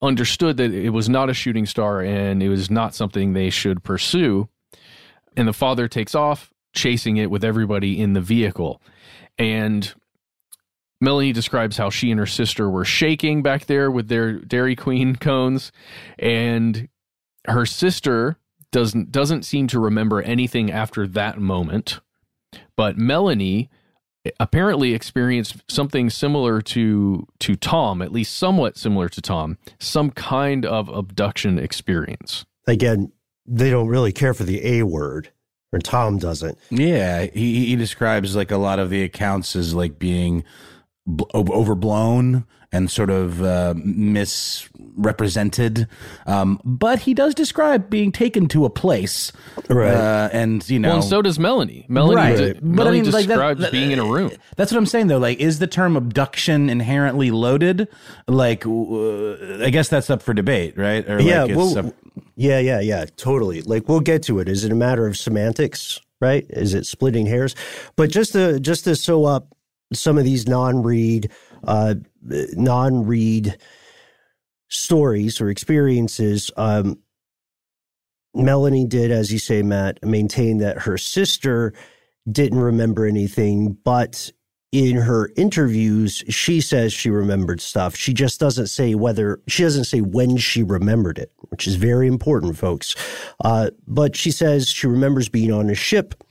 [0.02, 3.82] understood that it was not a shooting star and it was not something they should
[3.82, 4.48] pursue.
[5.36, 8.80] And the father takes off, chasing it with everybody in the vehicle.
[9.38, 9.92] And
[11.00, 15.16] Melanie describes how she and her sister were shaking back there with their Dairy Queen
[15.16, 15.72] cones,
[16.18, 16.88] and
[17.46, 18.38] her sister
[18.72, 22.00] doesn't doesn't seem to remember anything after that moment.
[22.76, 23.70] But Melanie
[24.24, 30.10] eh, apparently experienced something similar to to Tom, at least somewhat similar to Tom, some
[30.10, 32.44] kind of abduction experience.
[32.66, 33.12] Again,
[33.46, 35.30] they don't really care for the A word,
[35.72, 36.58] or Tom doesn't.
[36.70, 40.44] Yeah, he he describes like a lot of the accounts as like being
[41.06, 45.86] bl- overblown and sort of uh, misrepresented.
[46.26, 49.32] Um, but he does describe being taken to a place,
[49.68, 49.94] Right.
[49.94, 51.86] Uh, and you know, Well, and so does Melanie.
[51.88, 52.36] Melanie, Right.
[52.36, 54.30] de- But I Melanie mean, like, that- describes that- being in a room.
[54.56, 55.18] That's what I'm saying though.
[55.18, 57.88] Like, is the term abduction inherently loaded?
[58.28, 61.08] Like, uh, I guess that's up for debate, right?
[61.08, 61.94] Or yeah, like well, up-
[62.36, 63.62] yeah, yeah, yeah, totally.
[63.62, 64.48] Like we'll get to it.
[64.48, 66.44] Is it a matter of semantics, right?
[66.50, 67.54] Is it splitting hairs?
[67.96, 69.48] But just to just to sew up
[69.92, 71.30] some of these non-read,
[71.64, 73.56] uh, non-read
[74.68, 76.98] stories or experiences, um,
[78.34, 81.72] Melanie did, as you say, Matt, maintain that her sister
[82.30, 84.30] didn't remember anything, but
[84.72, 87.96] in her interviews, she says she remembered stuff.
[87.96, 92.06] She just doesn't say whether, she doesn't say when she remembered it, which is very
[92.06, 92.94] important, folks.
[93.42, 96.22] Uh, but she says she remembers being on a ship.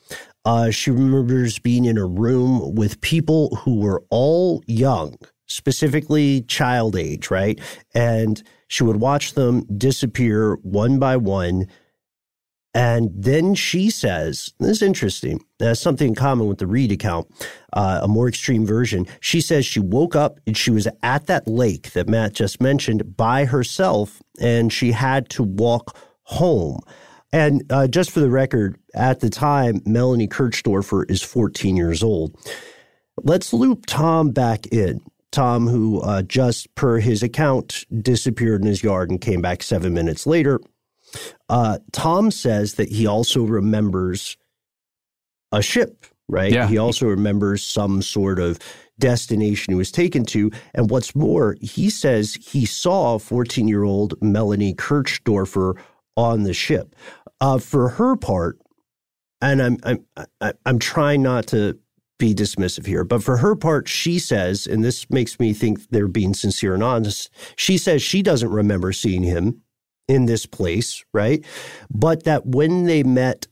[0.45, 6.95] Uh, she remembers being in a room with people who were all young, specifically child
[6.95, 7.59] age, right?
[7.93, 11.67] And she would watch them disappear one by one.
[12.75, 15.39] And then she says, this is interesting.
[15.59, 17.27] That's something in common with the Reed account,
[17.71, 19.07] uh, a more extreme version.
[19.21, 23.15] She says she woke up and she was at that lake that Matt just mentioned
[23.15, 26.81] by herself and she had to walk home.
[27.35, 32.33] And uh, just for the record, at the time, Melanie Kirchdorfer is 14 years old.
[33.17, 35.01] Let's loop Tom back in.
[35.33, 39.93] Tom, who uh, just per his account disappeared in his yard and came back seven
[39.93, 40.61] minutes later.
[41.49, 44.37] Uh, Tom says that he also remembers
[45.51, 46.53] a ship, right?
[46.53, 46.69] Yeah.
[46.69, 48.59] He also remembers some sort of
[48.97, 50.51] destination he was taken to.
[50.73, 55.77] And what's more, he says he saw 14 year old Melanie Kirchdorfer
[56.15, 56.95] on the ship.
[57.41, 58.59] Uh, for her part,
[59.41, 60.05] and I'm I'm
[60.65, 61.77] I'm trying not to
[62.17, 66.07] be dismissive here, but for her part, she says, and this makes me think they're
[66.07, 67.29] being sincere and honest.
[67.57, 69.61] She says she doesn't remember seeing him
[70.07, 71.43] in this place, right?
[71.89, 73.47] But that when they met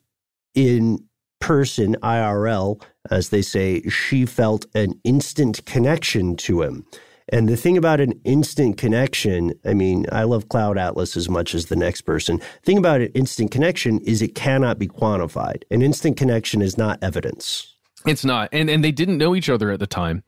[0.55, 0.99] in
[1.41, 6.85] person, IRL, as they say, she felt an instant connection to him.
[7.29, 11.55] And the thing about an instant connection, I mean, I love Cloud Atlas as much
[11.55, 12.37] as the next person.
[12.37, 15.63] The thing about an instant connection is it cannot be quantified.
[15.71, 17.75] An instant connection is not evidence.
[18.05, 18.49] It's not.
[18.51, 20.23] And and they didn't know each other at the time.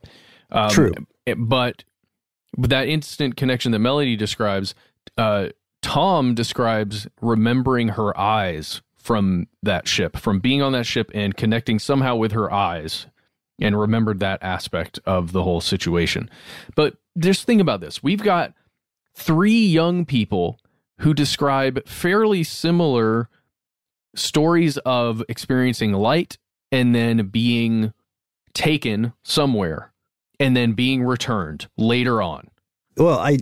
[0.50, 0.92] Um, True.
[1.36, 1.84] But,
[2.56, 4.74] but that instant connection that Melody describes,
[5.18, 5.48] uh,
[5.82, 11.78] Tom describes remembering her eyes from that ship, from being on that ship and connecting
[11.78, 13.06] somehow with her eyes
[13.60, 16.30] and remembered that aspect of the whole situation.
[16.74, 18.02] But just think about this.
[18.02, 18.52] We've got
[19.14, 20.58] three young people
[21.00, 23.28] who describe fairly similar
[24.14, 26.38] stories of experiencing light
[26.72, 27.92] and then being
[28.54, 29.92] taken somewhere
[30.40, 32.48] and then being returned later on.
[32.96, 33.38] Well, I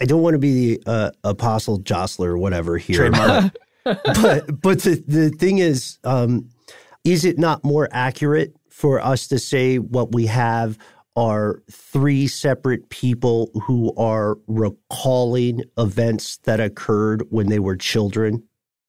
[0.00, 3.10] I don't want to be the uh, apostle jostler or whatever here,
[3.84, 6.48] but but, the, the thing is, um,
[7.04, 10.76] is it not more accurate for us to say what we have
[11.16, 18.34] are three separate people who are recalling events that occurred when they were children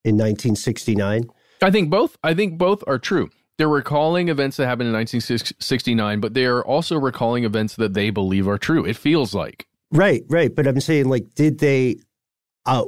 [0.03, 1.29] in 1969?
[1.61, 2.17] I think both.
[2.21, 3.29] I think both are true.
[3.57, 8.09] They're recalling events that happened in 1969, but they are also recalling events that they
[8.09, 8.83] believe are true.
[8.83, 9.67] It feels like.
[9.89, 10.53] Right, right.
[10.53, 11.95] But I'm saying, like, did they?
[12.65, 12.83] Uh,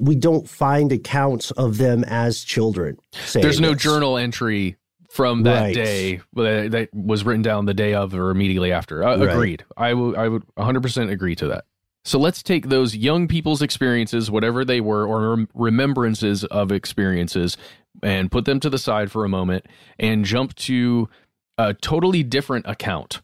[0.00, 2.96] we don't find accounts of them as children.
[3.34, 3.82] There's no this.
[3.82, 4.76] journal entry
[5.16, 5.74] from that right.
[5.74, 9.02] day that was written down the day of or immediately after.
[9.02, 9.30] Uh, right.
[9.30, 9.64] Agreed.
[9.74, 11.64] I would I would 100% agree to that.
[12.04, 17.56] So let's take those young people's experiences, whatever they were, or remembrances of experiences,
[18.02, 19.64] and put them to the side for a moment
[19.98, 21.08] and jump to
[21.56, 23.22] a totally different account.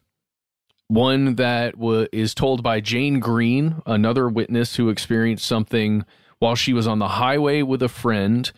[0.87, 6.03] One that w- is told by Jane Green, another witness who experienced something
[6.39, 8.51] while she was on the highway with a friend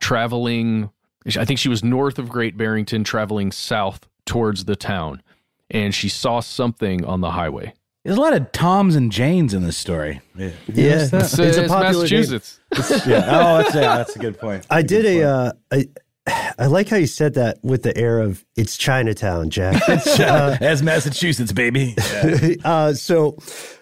[0.00, 0.90] traveling
[1.36, 5.22] I think she was north of Great Barrington, traveling south towards the town,
[5.70, 7.74] and she saw something on the highway.
[8.04, 10.20] There's a lot of Toms and Janes in this story.
[10.34, 11.02] Yeah, yeah.
[11.02, 12.60] It's, it's, it's, a Massachusetts.
[13.06, 13.24] yeah.
[13.26, 14.66] Oh, that's a, that's a good point.
[14.70, 15.24] I did a.
[15.24, 15.88] Uh, I,
[16.58, 19.82] I like how you said that with the air of it's Chinatown, Jack.
[19.88, 21.94] uh, As Massachusetts, baby.
[22.08, 22.54] Yeah.
[22.64, 23.36] uh, so,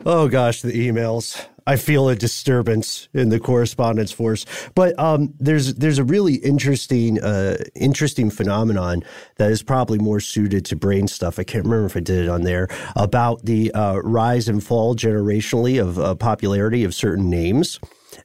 [0.05, 1.45] oh gosh, the emails.
[1.67, 4.47] I feel a disturbance in the correspondence force.
[4.75, 9.03] But um, there's there's a really interesting uh, interesting phenomenon
[9.37, 11.39] that is probably more suited to brain stuff.
[11.39, 14.95] I can't remember if I did it on there about the uh, rise and fall
[14.95, 17.81] generationally of uh, popularity of certain names,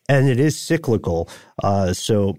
[0.08, 1.30] and it is cyclical.
[1.64, 2.38] Uh, so.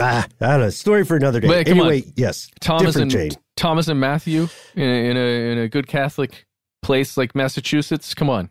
[0.00, 0.70] Ah, I don't know.
[0.70, 1.46] Story for another day.
[1.46, 2.12] Wait, anyway, on.
[2.16, 2.50] yes.
[2.60, 3.30] Thomas and Jane.
[3.56, 6.46] Thomas and Matthew in a, in a in a good Catholic
[6.82, 8.12] place like Massachusetts.
[8.12, 8.50] Come on.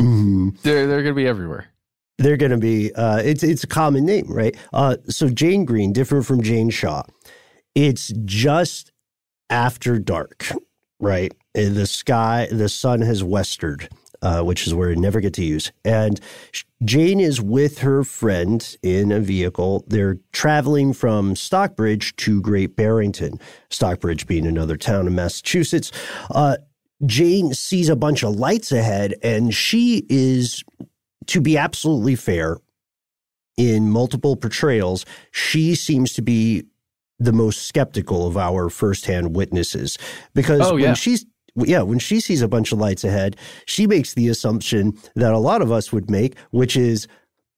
[0.00, 0.48] Mm-hmm.
[0.62, 1.66] They're they're going to be everywhere.
[2.18, 2.92] They're going to be.
[2.94, 4.56] Uh, it's it's a common name, right?
[4.72, 7.02] Uh, so Jane Green, different from Jane Shaw.
[7.74, 8.92] It's just
[9.48, 10.50] after dark,
[10.98, 11.32] right?
[11.54, 13.88] The sky, the sun has westered,
[14.22, 15.72] uh, which is where I never get to use.
[15.84, 16.20] And
[16.84, 19.84] Jane is with her friend in a vehicle.
[19.86, 23.40] They're traveling from Stockbridge to Great Barrington,
[23.70, 25.90] Stockbridge being another town in Massachusetts.
[26.30, 26.56] Uh,
[27.06, 30.62] Jane sees a bunch of lights ahead, and she is,
[31.26, 32.58] to be absolutely fair,
[33.56, 36.64] in multiple portrayals, she seems to be
[37.18, 39.98] the most skeptical of our firsthand witnesses
[40.34, 40.86] because oh, yeah.
[40.86, 41.26] when she's
[41.56, 43.36] yeah, when she sees a bunch of lights ahead,
[43.66, 47.08] she makes the assumption that a lot of us would make, which is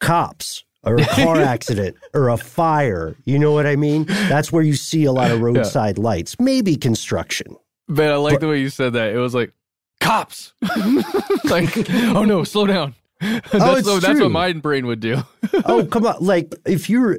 [0.00, 3.14] cops or a car accident or a fire.
[3.24, 4.04] You know what I mean?
[4.04, 6.04] That's where you see a lot of roadside yeah.
[6.04, 7.56] lights, maybe construction.
[7.88, 9.12] But I like but, the way you said that.
[9.12, 9.52] It was like
[10.00, 10.54] cops.
[11.44, 12.94] like, oh no, slow down.
[13.20, 15.22] that's, oh, it's that's what my brain would do.
[15.64, 16.16] oh, come on.
[16.20, 17.18] Like if you're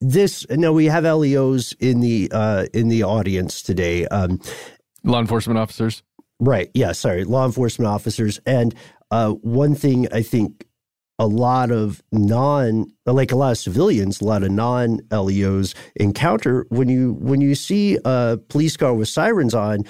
[0.00, 4.06] this no, we have LEOs in the uh in the audience today.
[4.06, 4.40] Um
[5.04, 6.02] law enforcement officers.
[6.40, 6.70] Right.
[6.74, 7.24] Yeah, sorry.
[7.24, 8.40] Law enforcement officers.
[8.44, 8.74] And
[9.10, 10.66] uh one thing I think
[11.18, 16.66] a lot of non like a lot of civilians a lot of non leos encounter
[16.68, 19.84] when you when you see a police car with sirens on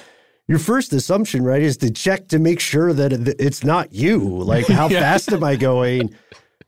[0.49, 4.19] your first assumption right is to check to make sure that it's not you.
[4.19, 5.01] Like how yeah.
[5.01, 6.15] fast am i going?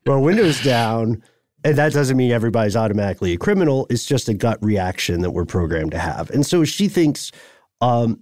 [0.07, 1.23] My windows down
[1.65, 3.87] and that doesn't mean everybody's automatically a criminal.
[3.91, 6.31] It's just a gut reaction that we're programmed to have.
[6.31, 7.33] And so she thinks
[7.81, 8.21] um,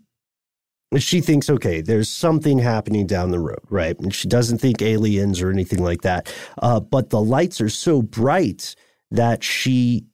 [0.97, 3.99] she thinks, okay, there's something happening down the road, right?
[4.01, 6.32] And she doesn't think aliens or anything like that.
[6.62, 8.74] Uh, but the lights are so bright
[9.11, 10.07] that she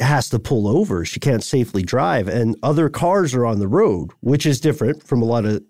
[0.00, 1.04] has to pull over.
[1.04, 5.22] She can't safely drive, and other cars are on the road, which is different from
[5.22, 5.62] a lot of,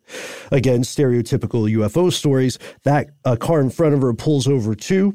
[0.50, 2.58] again, stereotypical UFO stories.
[2.84, 5.12] That a car in front of her pulls over too,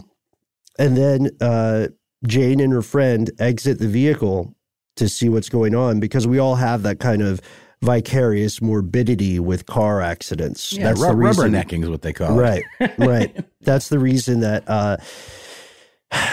[0.77, 1.87] and then uh,
[2.27, 4.55] Jane and her friend exit the vehicle
[4.97, 7.41] to see what's going on because we all have that kind of
[7.81, 10.73] vicarious morbidity with car accidents.
[10.73, 12.91] Yeah, That's ru- the reason, rubbernecking is what they call right, it.
[12.97, 13.45] Right, right.
[13.61, 14.63] That's the reason that.
[14.67, 14.97] Uh,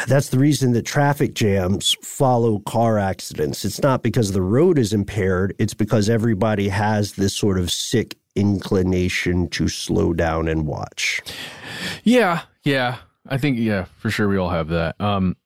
[0.06, 3.62] that's the reason that traffic jams follow car accidents.
[3.62, 8.16] It's not because the road is impaired, it's because everybody has this sort of sick
[8.34, 11.20] inclination to slow down and watch.
[12.04, 12.98] Yeah, yeah.
[13.28, 14.98] I think yeah, for sure we all have that.
[14.98, 15.36] Um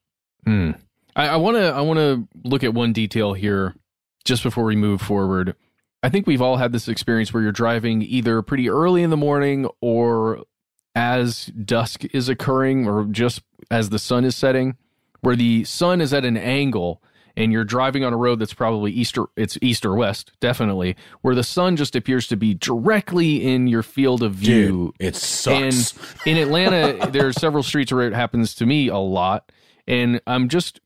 [0.45, 0.71] hmm.
[1.13, 3.75] I want to I want to look at one detail here
[4.23, 5.55] just before we move forward.
[6.03, 9.17] I think we've all had this experience where you're driving either pretty early in the
[9.17, 10.43] morning or
[10.95, 14.77] as dusk is occurring or just as the sun is setting,
[15.21, 17.01] where the sun is at an angle
[17.37, 20.95] and you're driving on a road that's probably east or it's east or west, definitely,
[21.21, 24.93] where the sun just appears to be directly in your field of view.
[24.99, 25.93] Dude, it sucks.
[26.25, 29.51] And in Atlanta, there are several streets where it happens to me a lot.
[29.87, 30.81] And I'm just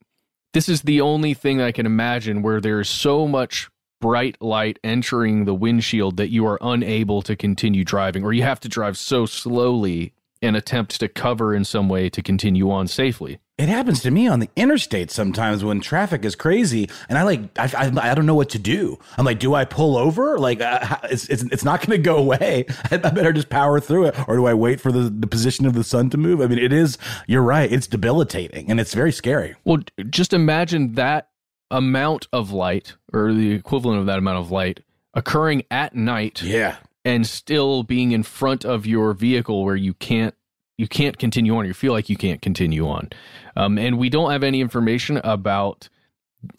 [0.53, 3.69] this is the only thing I can imagine where there's so much
[3.99, 8.59] bright light entering the windshield that you are unable to continue driving, or you have
[8.61, 13.39] to drive so slowly and attempt to cover in some way to continue on safely.
[13.57, 17.57] It happens to me on the interstate sometimes when traffic is crazy, and I like
[17.57, 18.99] I, I, I don't know what to do.
[19.17, 20.37] I'm like, do I pull over?
[20.37, 22.65] Like, uh, it's it's it's not going to go away.
[22.91, 25.73] I, better just power through it, or do I wait for the the position of
[25.73, 26.41] the sun to move?
[26.41, 26.97] I mean, it is.
[27.27, 27.71] You're right.
[27.71, 29.55] It's debilitating, and it's very scary.
[29.63, 29.79] Well,
[30.09, 31.29] just imagine that
[31.75, 34.79] amount of light, or the equivalent of that amount of light,
[35.13, 36.41] occurring at night.
[36.41, 36.77] Yeah.
[37.03, 40.33] And still being in front of your vehicle where you can't
[40.77, 41.65] you can't continue on.
[41.65, 43.09] You feel like you can't continue on.
[43.55, 45.87] Um, and we don't have any information about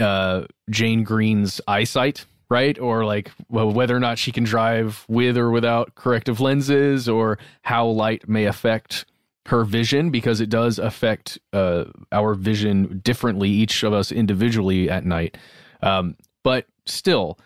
[0.00, 2.78] uh, Jane Green's eyesight, right?
[2.78, 7.38] Or like well, whether or not she can drive with or without corrective lenses, or
[7.62, 9.04] how light may affect
[9.49, 15.05] her vision because it does affect uh, our vision differently, each of us individually at
[15.05, 15.36] night.
[15.82, 17.38] Um, but still,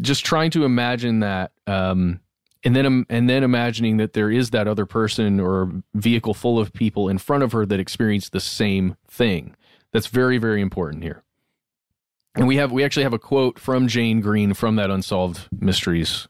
[0.00, 2.20] just trying to imagine that, um,
[2.64, 6.72] and then and then imagining that there is that other person or vehicle full of
[6.72, 9.54] people in front of her that experience the same thing.
[9.92, 11.22] That's very very important here.
[12.34, 16.28] And we have we actually have a quote from Jane Green from that Unsolved Mysteries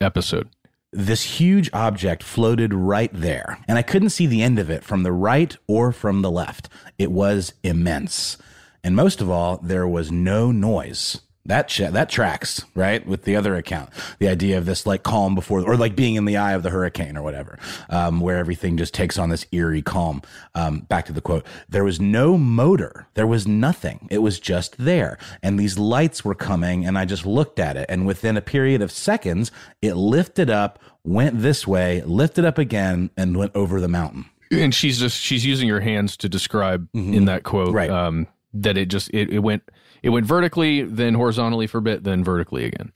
[0.00, 0.50] episode
[0.96, 5.02] this huge object floated right there, and I couldn't see the end of it from
[5.02, 6.68] the right or from the left.
[6.98, 8.38] It was immense.
[8.82, 11.20] And most of all, there was no noise.
[11.46, 13.90] That ch- that tracks right with the other account.
[14.18, 16.70] The idea of this like calm before, or like being in the eye of the
[16.70, 20.22] hurricane or whatever, um, where everything just takes on this eerie calm.
[20.54, 23.06] Um, back to the quote: "There was no motor.
[23.14, 24.08] There was nothing.
[24.10, 27.86] It was just there, and these lights were coming, and I just looked at it,
[27.88, 33.10] and within a period of seconds, it lifted up, went this way, lifted up again,
[33.16, 37.14] and went over the mountain." And she's just she's using her hands to describe mm-hmm.
[37.14, 37.90] in that quote, right?
[37.90, 39.62] Um, that it just it, it went
[40.06, 42.92] it went vertically, then horizontally for a bit, then vertically again.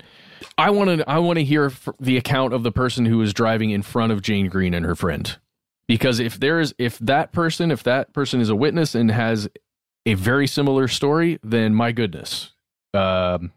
[0.56, 3.70] I want to I want to hear the account of the person who was driving
[3.70, 5.36] in front of Jane Green and her friend.
[5.88, 9.48] Because if there is if that person if that person is a witness and has
[10.06, 12.52] a very similar story, then my goodness.
[12.94, 13.50] Um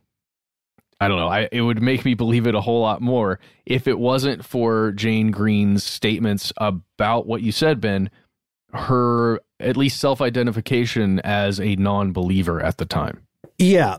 [0.99, 1.27] I don't know.
[1.27, 4.93] I, it would make me believe it a whole lot more if it wasn't for
[4.93, 8.09] Jane Green's statements about what you said, Ben.
[8.73, 13.27] Her at least self identification as a non believer at the time.
[13.57, 13.97] Yeah.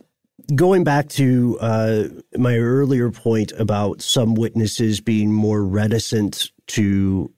[0.55, 2.05] Going back to uh,
[2.37, 7.33] my earlier point about some witnesses being more reticent to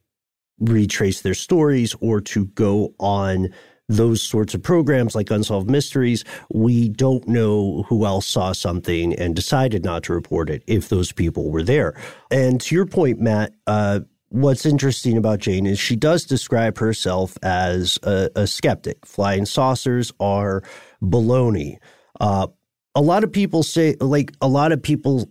[0.59, 3.49] retrace their stories or to go on
[3.89, 9.37] those sorts of programs like Unsolved Mysteries, we don't know who else saw something and
[9.37, 11.95] decided not to report it if those people were there.
[12.31, 14.01] And to your point, Matt, uh,
[14.31, 19.07] what's interesting about Jane is she does describe herself as a, a skeptic.
[19.07, 20.63] Flying saucers are
[21.01, 21.79] baloney.
[22.21, 22.49] Uh,
[22.95, 25.31] a lot of people say, like, a lot of people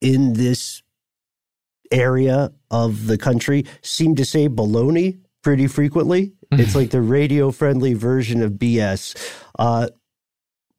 [0.00, 0.82] in this
[1.90, 6.32] area of the country seem to say baloney pretty frequently.
[6.52, 9.16] it's like the radio friendly version of BS.
[9.58, 9.88] Uh,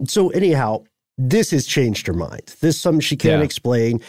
[0.07, 0.83] so, anyhow,
[1.17, 2.55] this has changed her mind.
[2.61, 3.45] This is something she can't yeah.
[3.45, 4.01] explain.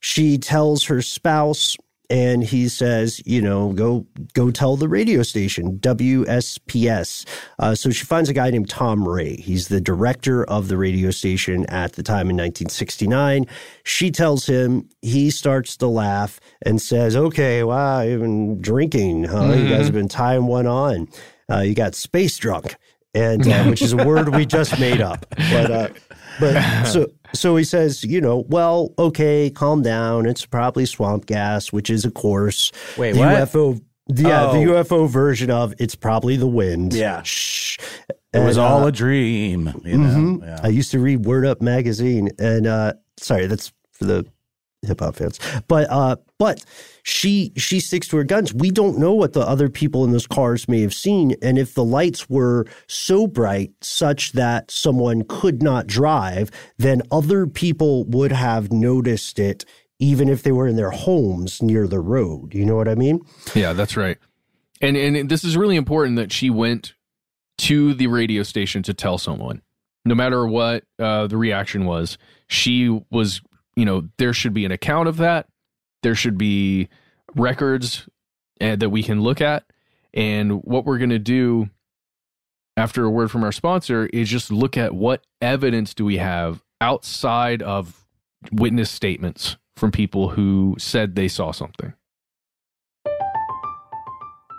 [0.00, 1.76] She tells her spouse,
[2.10, 4.04] and he says, you know, go
[4.34, 7.24] go tell the radio station WSBS.
[7.58, 9.36] Uh, so she finds a guy named Tom Ray.
[9.36, 13.46] He's the director of the radio station at the time in 1969.
[13.84, 14.88] She tells him.
[15.02, 19.42] He starts to laugh and says, "Okay, wow, you've been drinking, huh?
[19.42, 19.62] Mm-hmm.
[19.62, 19.84] You guys mm-hmm.
[19.84, 21.08] have been tying one on.
[21.50, 22.76] Uh, you got space drunk."
[23.14, 25.26] and uh, which is a word we just made up.
[25.50, 25.88] But uh,
[26.38, 30.26] but so so he says, you know, well, okay, calm down.
[30.26, 33.36] It's probably swamp gas, which is of course Wait, the what?
[33.48, 33.80] UFO.
[34.12, 34.52] Yeah, Oh.
[34.52, 36.92] the UFO version of it's probably the wind.
[36.94, 37.22] Yeah.
[37.22, 37.78] Shh.
[38.32, 39.72] It was all uh, a dream.
[39.84, 40.08] You know?
[40.08, 40.42] Mhm.
[40.42, 40.60] Yeah.
[40.62, 44.26] I used to read Word Up magazine, and uh, sorry, that's for the
[44.82, 45.38] hip hop fans.
[45.68, 46.64] But uh, but
[47.02, 48.52] she she sticks to her guns.
[48.54, 51.74] We don't know what the other people in those cars may have seen, and if
[51.74, 58.32] the lights were so bright such that someone could not drive, then other people would
[58.32, 59.64] have noticed it.
[60.02, 63.20] Even if they were in their homes near the road, you know what I mean?
[63.54, 64.16] Yeah, that's right.
[64.80, 66.94] And and this is really important that she went
[67.58, 69.60] to the radio station to tell someone.
[70.06, 72.16] No matter what uh, the reaction was,
[72.48, 73.42] she was,
[73.76, 75.48] you know, there should be an account of that.
[76.02, 76.88] There should be
[77.34, 78.08] records
[78.60, 79.64] uh, that we can look at.
[80.12, 81.70] And what we're going to do
[82.76, 86.62] after a word from our sponsor is just look at what evidence do we have
[86.80, 88.06] outside of
[88.50, 91.92] witness statements from people who said they saw something.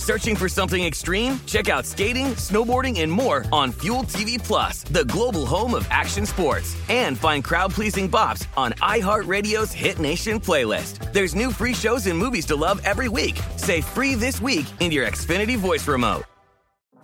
[0.00, 1.38] Searching for something extreme?
[1.44, 6.24] Check out skating, snowboarding, and more on Fuel TV Plus, the global home of action
[6.24, 6.74] sports.
[6.88, 11.12] And find crowd-pleasing bops on iHeartRadio's Hit Nation playlist.
[11.12, 13.38] There's new free shows and movies to love every week.
[13.56, 16.24] Say free this week in your Xfinity voice remote.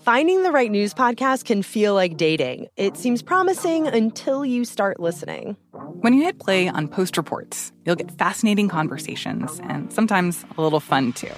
[0.01, 2.69] Finding the right news podcast can feel like dating.
[2.77, 5.59] It seems promising until you start listening.
[6.01, 10.81] When you hit play on Post Reports, you'll get fascinating conversations and sometimes a little
[10.81, 11.33] fun too.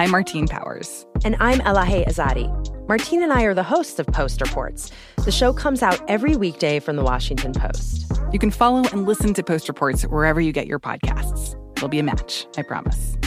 [0.00, 1.04] I'm Martine Powers.
[1.26, 2.48] And I'm Elahe Izadi.
[2.88, 4.90] Martine and I are the hosts of Post Reports.
[5.26, 8.10] The show comes out every weekday from the Washington Post.
[8.32, 11.54] You can follow and listen to Post Reports wherever you get your podcasts.
[11.76, 13.18] It'll be a match, I promise.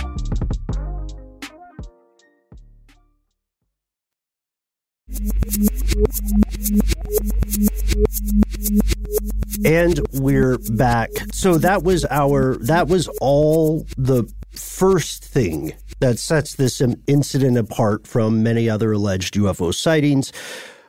[9.64, 11.12] And we're back.
[11.34, 18.06] So that was our that was all the first thing that sets this incident apart
[18.06, 20.34] from many other alleged UFO sightings.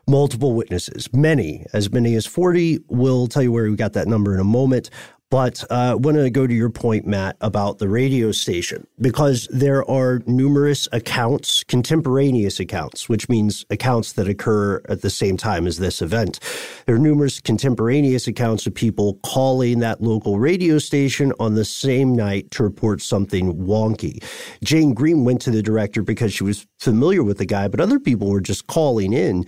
[0.09, 2.81] Multiple witnesses, many, as many as 40.
[2.89, 4.91] We'll tell you where we got that number in a moment.
[5.31, 9.49] But uh, I want to go to your point, Matt, about the radio station, because
[9.51, 15.67] there are numerous accounts, contemporaneous accounts, which means accounts that occur at the same time
[15.67, 16.39] as this event.
[16.87, 22.15] There are numerous contemporaneous accounts of people calling that local radio station on the same
[22.15, 24.23] night to report something wonky.
[24.63, 27.99] Jane Green went to the director because she was familiar with the guy, but other
[27.99, 29.45] people were just calling in.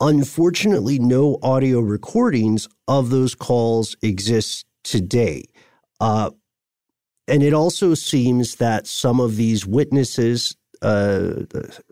[0.00, 5.44] Unfortunately, no audio recordings of those calls exist today.
[6.00, 6.30] Uh,
[7.26, 11.44] and it also seems that some of these witnesses, uh,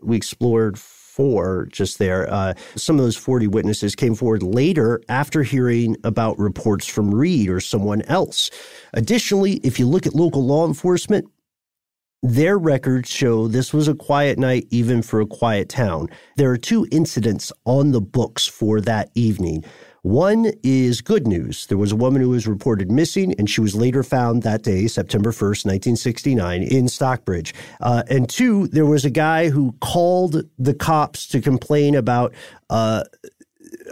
[0.03, 5.41] we explored four just there, uh, some of those 40 witnesses came forward later after
[5.41, 8.51] hearing about reports from Reed or someone else.
[8.93, 11.27] Additionally, if you look at local law enforcement,
[12.25, 16.09] their records show this was a quiet night, even for a quiet town.
[16.37, 19.63] There are two incidents on the books for that evening.
[20.01, 21.67] One is good news.
[21.67, 24.87] There was a woman who was reported missing, and she was later found that day,
[24.87, 27.53] September 1st, 1969, in Stockbridge.
[27.79, 32.33] Uh, and two, there was a guy who called the cops to complain about
[32.71, 33.03] uh,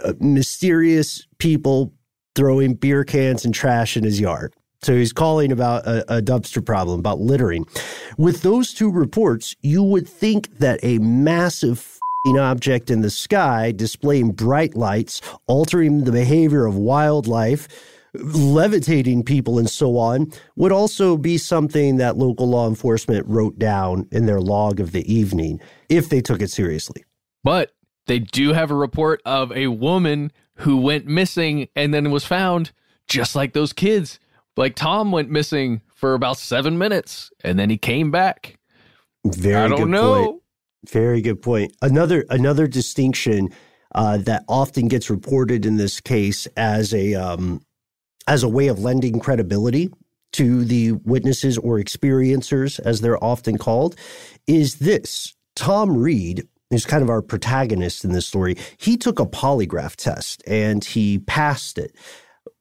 [0.04, 1.92] uh, mysterious people
[2.34, 4.54] throwing beer cans and trash in his yard.
[4.84, 7.66] So he's calling about a, a, dumpster problem, about littering.
[8.18, 14.32] With those two reports, you would think that a massive object in the sky displaying
[14.32, 17.68] bright lights, altering the behavior of wildlife,
[18.14, 24.08] levitating people, and so on, would also be something that local law enforcement wrote down
[24.10, 27.04] in their log of the evening if they took it seriously.
[27.42, 27.72] But
[28.06, 32.70] they do have a report of a woman who went missing and then was found
[33.06, 34.18] just like those kids.
[34.56, 38.58] Like Tom went missing for about seven minutes and then he came back.
[39.24, 39.74] Very good.
[39.74, 40.24] I don't know.
[40.24, 40.42] Point.
[40.90, 41.74] Very good point.
[41.80, 43.48] Another another distinction
[43.94, 47.62] uh, that often gets reported in this case as a um,
[48.28, 49.90] as a way of lending credibility
[50.32, 53.96] to the witnesses or experiencers, as they're often called,
[54.46, 59.26] is this: Tom Reed, who's kind of our protagonist in this story, he took a
[59.26, 61.94] polygraph test and he passed it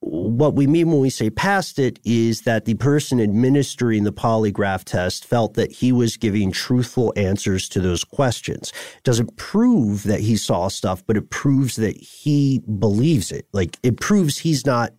[0.06, 4.84] what we mean when we say passed it is that the person administering the polygraph
[4.84, 8.74] test felt that he was giving truthful answers to those questions.
[8.98, 13.48] It doesn't prove that he saw stuff, but it proves that he believes it.
[13.54, 14.92] Like it proves he's not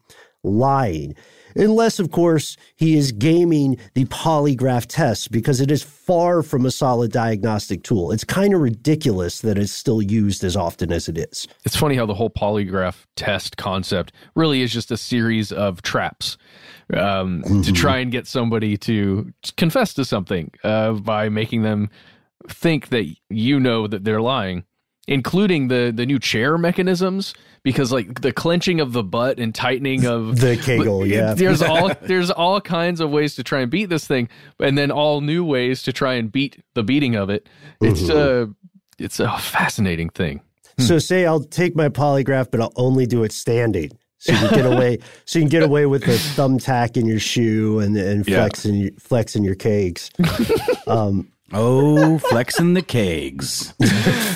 [0.43, 1.15] lying
[1.55, 6.71] unless, of course, he is gaming the polygraph test because it is far from a
[6.71, 8.13] solid diagnostic tool.
[8.13, 11.49] It's kind of ridiculous that it's still used as often as it is.
[11.65, 16.37] It's funny how the whole polygraph test concept really is just a series of traps
[16.93, 17.63] um, mm-hmm.
[17.63, 21.91] to try and get somebody to confess to something uh, by making them
[22.49, 24.65] think that you know that they're lying
[25.07, 27.35] including the the new chair mechanisms
[27.65, 31.35] because like the clenching of the butt and tightening of the kegel yeah.
[31.35, 34.29] there's all there's all kinds of ways to try and beat this thing
[34.61, 37.49] and then all new ways to try and beat the beating of it.
[37.81, 38.51] It's a
[38.99, 40.43] it's a fascinating thing.
[40.79, 43.91] So say i'll take my polygraph but i'll only do it standing.
[44.19, 47.19] So you can get away so you can get away with the thumbtack in your
[47.19, 48.91] shoe and and flexing yeah.
[48.99, 50.11] flexing your cakes
[50.87, 53.73] um Oh, flexing the kegs.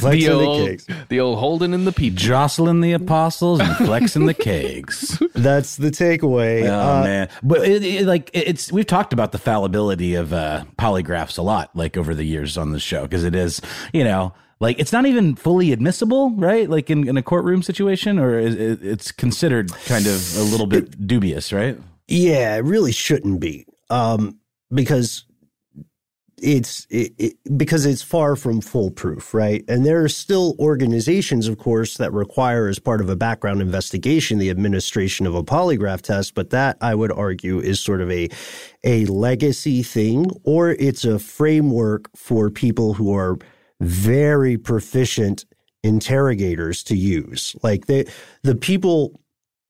[0.00, 0.86] flexing the, old, the kegs.
[1.08, 2.18] The old holding in the people.
[2.18, 5.20] Jostling the apostles and flexing the kegs.
[5.34, 6.68] That's the takeaway.
[6.68, 7.28] Oh, uh, man.
[7.42, 11.74] But it, it, like, it's, we've talked about the fallibility of uh, polygraphs a lot,
[11.74, 13.60] like over the years on the show, because it is,
[13.92, 16.68] you know, like it's not even fully admissible, right?
[16.68, 21.06] Like in, in a courtroom situation, or is, it's considered kind of a little bit
[21.06, 21.78] dubious, right?
[22.08, 23.66] Yeah, it really shouldn't be.
[23.90, 24.38] Um,
[24.72, 25.24] because
[26.42, 29.64] it's it, it, because it's far from foolproof, right?
[29.68, 34.38] And there are still organizations, of course, that require, as part of a background investigation,
[34.38, 36.34] the administration of a polygraph test.
[36.34, 38.28] But that, I would argue, is sort of a
[38.84, 43.38] a legacy thing, or it's a framework for people who are
[43.80, 45.44] very proficient
[45.82, 47.54] interrogators to use.
[47.62, 48.10] Like the
[48.42, 49.20] the people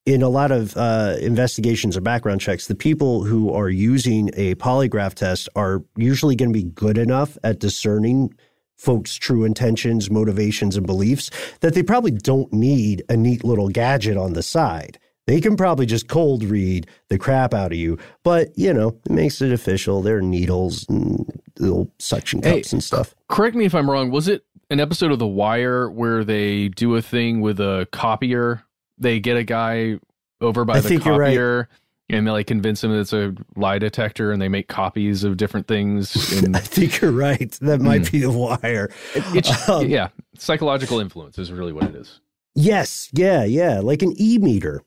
[0.08, 4.54] in a lot of uh, investigations or background checks, the people who are using a
[4.54, 8.32] polygraph test are usually going to be good enough at discerning
[8.78, 11.30] folks' true intentions, motivations, and beliefs
[11.60, 14.98] that they probably don't need a neat little gadget on the side.
[15.26, 19.12] They can probably just cold read the crap out of you, but you know, it
[19.12, 20.00] makes it official.
[20.00, 23.14] There are needles and little suction cups hey, and stuff.
[23.28, 24.10] Correct me if I'm wrong.
[24.10, 28.64] Was it an episode of The Wire where they do a thing with a copier
[28.98, 29.98] they get a guy
[30.40, 32.16] over by I the copier right.
[32.16, 35.36] and they like convince him that it's a lie detector and they make copies of
[35.36, 36.32] different things.
[36.44, 37.50] And, I think you're right.
[37.60, 38.12] That might mm.
[38.12, 38.90] be the wire.
[39.14, 42.20] It, it's, um, yeah, psychological influence is really what it is.
[42.54, 44.82] Yes, yeah, yeah, like an e meter.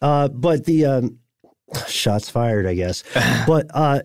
[0.00, 1.18] Uh, but the um,
[1.88, 3.04] shots fired, I guess.
[3.46, 4.02] but uh,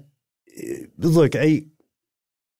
[0.98, 1.66] look, I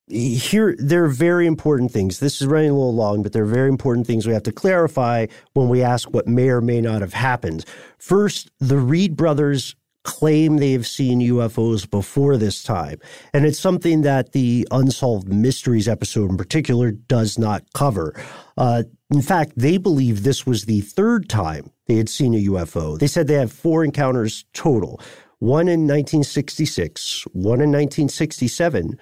[0.10, 2.20] here there are very important things.
[2.20, 4.52] This is running a little long, but there are very important things we have to
[4.52, 7.66] clarify when we ask what may or may not have happened.
[7.98, 13.00] First, the Reed brothers claim they have seen UFOs before this time,
[13.34, 18.14] and it's something that the Unsolved Mysteries episode in particular does not cover.
[18.56, 22.98] Uh, in fact, they believe this was the third time they had seen a UFO.
[22.98, 25.02] They said they had four encounters total.
[25.40, 28.98] One in 1966, one in 1967,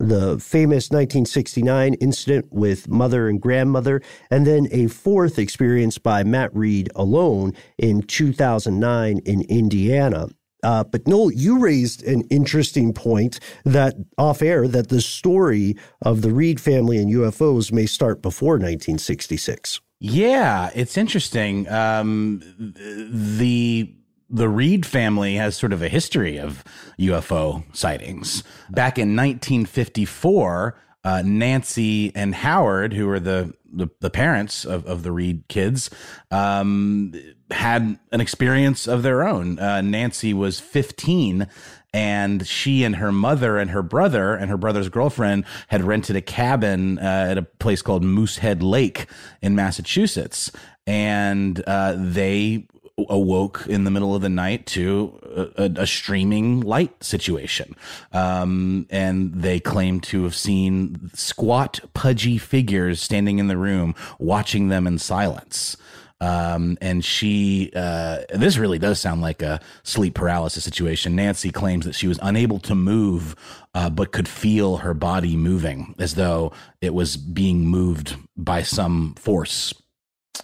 [0.00, 6.54] the famous 1969 incident with mother and grandmother, and then a fourth experience by Matt
[6.56, 10.28] Reed alone in 2009 in Indiana.
[10.62, 16.22] Uh, but Noel, you raised an interesting point that off air that the story of
[16.22, 19.80] the Reed family and UFOs may start before 1966.
[20.00, 21.68] Yeah, it's interesting.
[21.68, 23.94] Um, the
[24.30, 26.64] the Reed family has sort of a history of
[26.98, 28.44] UFO sightings.
[28.70, 35.04] Back in 1954, uh, Nancy and Howard, who were the the, the parents of, of
[35.04, 35.90] the Reed kids,
[36.32, 37.12] um,
[37.50, 39.60] had an experience of their own.
[39.60, 41.46] Uh, Nancy was 15
[41.92, 46.20] and she and her mother and her brother and her brother's girlfriend had rented a
[46.20, 49.06] cabin uh, at a place called Moosehead Lake
[49.42, 50.50] in Massachusetts.
[50.86, 52.66] And uh, they
[53.08, 57.74] awoke in the middle of the night to a, a, streaming light situation.
[58.12, 64.68] Um, and they claim to have seen squat, pudgy figures standing in the room, watching
[64.68, 65.76] them in silence.
[66.20, 71.16] Um, and she, uh, this really does sound like a sleep paralysis situation.
[71.16, 73.34] Nancy claims that she was unable to move,
[73.74, 79.14] uh, but could feel her body moving as though it was being moved by some
[79.14, 79.72] force.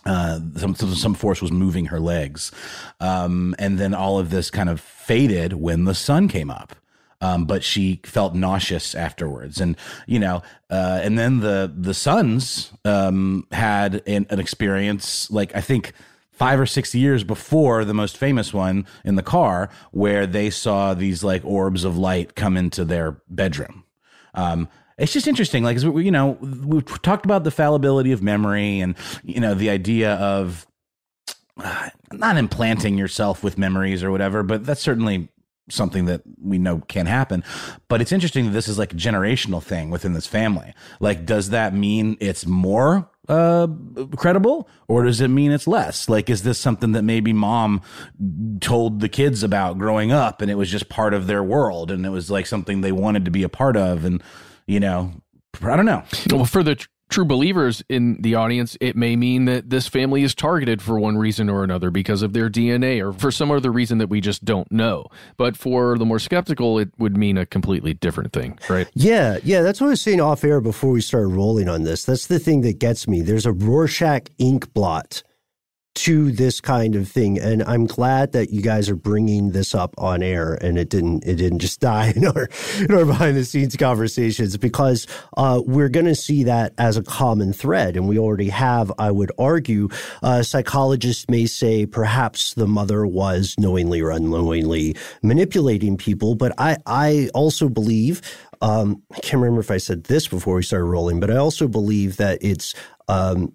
[0.04, 2.52] Uh, some some force was moving her legs,
[3.00, 6.76] um, and then all of this kind of faded when the sun came up
[7.20, 9.60] um, but she felt nauseous afterwards.
[9.60, 9.76] And
[10.06, 15.60] you know, uh, and then the the sons um, had an, an experience like I
[15.60, 15.92] think
[16.32, 20.92] five or six years before the most famous one in the car, where they saw
[20.94, 23.84] these like orbs of light come into their bedroom.
[24.34, 24.68] Um,
[24.98, 29.40] it's just interesting, like you know, we've talked about the fallibility of memory, and you
[29.40, 30.66] know, the idea of
[31.58, 35.28] uh, not implanting yourself with memories or whatever, but that's certainly
[35.68, 37.42] something that we know can happen.
[37.88, 40.74] But it's interesting that this is like a generational thing within this family.
[41.00, 43.66] Like, does that mean it's more uh
[44.14, 47.82] credible or does it mean it's less like is this something that maybe mom
[48.60, 52.06] told the kids about growing up and it was just part of their world and
[52.06, 54.22] it was like something they wanted to be a part of and
[54.66, 55.12] you know
[55.62, 56.76] i don't know well for the
[57.08, 61.16] true believers in the audience, it may mean that this family is targeted for one
[61.16, 64.44] reason or another because of their DNA or for some other reason that we just
[64.44, 65.06] don't know.
[65.36, 68.88] But for the more skeptical, it would mean a completely different thing, right?
[68.94, 69.62] Yeah, yeah.
[69.62, 72.04] That's what I was saying off air before we started rolling on this.
[72.04, 73.20] That's the thing that gets me.
[73.20, 75.22] There's a Rorschach ink blot
[75.96, 79.94] to this kind of thing and i'm glad that you guys are bringing this up
[79.96, 83.44] on air and it didn't it didn't just die in our in our behind the
[83.44, 88.18] scenes conversations because uh, we're going to see that as a common thread and we
[88.18, 89.88] already have i would argue.
[90.22, 96.76] Uh, psychologists may say perhaps the mother was knowingly or unknowingly manipulating people but i
[96.86, 98.20] i also believe
[98.62, 101.68] um, I can't remember if I said this before we started rolling, but I also
[101.68, 102.74] believe that it's
[103.06, 103.54] um,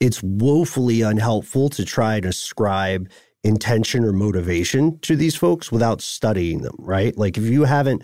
[0.00, 3.08] it's woefully unhelpful to try to ascribe
[3.44, 7.16] intention or motivation to these folks without studying them, right?
[7.16, 8.02] Like if you haven't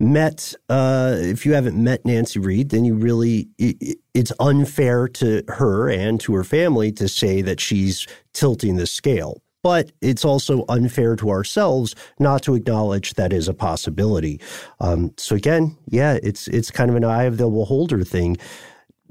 [0.00, 5.42] met uh, if you haven't met Nancy Reed, then you really it, it's unfair to
[5.48, 9.42] her and to her family to say that she's tilting the scale.
[9.62, 14.40] But it's also unfair to ourselves not to acknowledge that is a possibility.
[14.80, 18.36] Um, so again, yeah, it's it's kind of an eye of the beholder thing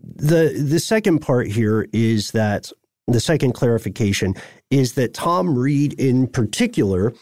[0.04, 2.72] the the second part here is that
[3.08, 4.36] the second clarification
[4.70, 7.14] is that Tom Reed in particular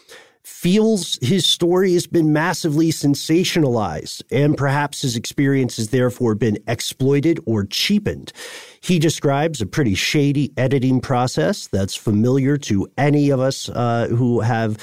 [0.43, 7.39] feels his story has been massively sensationalized and perhaps his experience has therefore been exploited
[7.45, 8.33] or cheapened.
[8.81, 14.39] He describes a pretty shady editing process that's familiar to any of us uh, who
[14.39, 14.77] have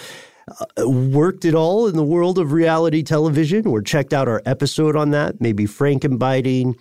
[0.49, 4.95] uh, worked at all in the world of reality television or checked out our episode
[4.95, 6.75] on that, maybe Frankenbiting,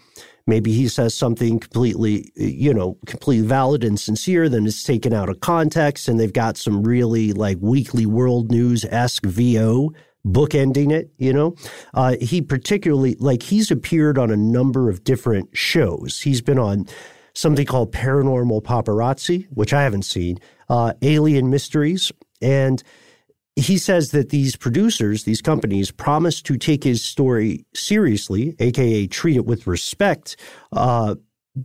[0.48, 5.30] Maybe he says something completely, you know, completely valid and sincere, then it's taken out
[5.30, 9.92] of context, and they've got some really like weekly world news esque VO
[10.26, 11.56] bookending it, you know.
[11.94, 16.22] Uh, he particularly, like, he's appeared on a number of different shows.
[16.22, 16.88] He's been on
[17.34, 20.40] something called Paranormal Paparazzi, which I haven't seen,
[20.70, 22.82] uh, Alien Mysteries, and
[23.56, 29.38] he says that these producers, these companies, promised to take his story seriously, aka treat
[29.38, 30.36] it with respect,
[30.74, 31.16] uh,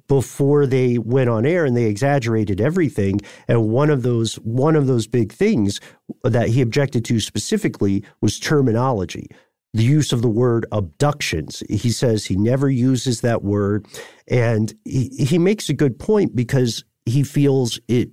[0.07, 3.21] before they went on air, and they exaggerated everything.
[3.49, 5.81] And one of those one of those big things
[6.23, 9.27] that he objected to specifically was terminology.
[9.73, 11.63] The use of the word abductions.
[11.69, 13.87] He says he never uses that word.
[14.27, 18.11] And he, he makes a good point because he feels it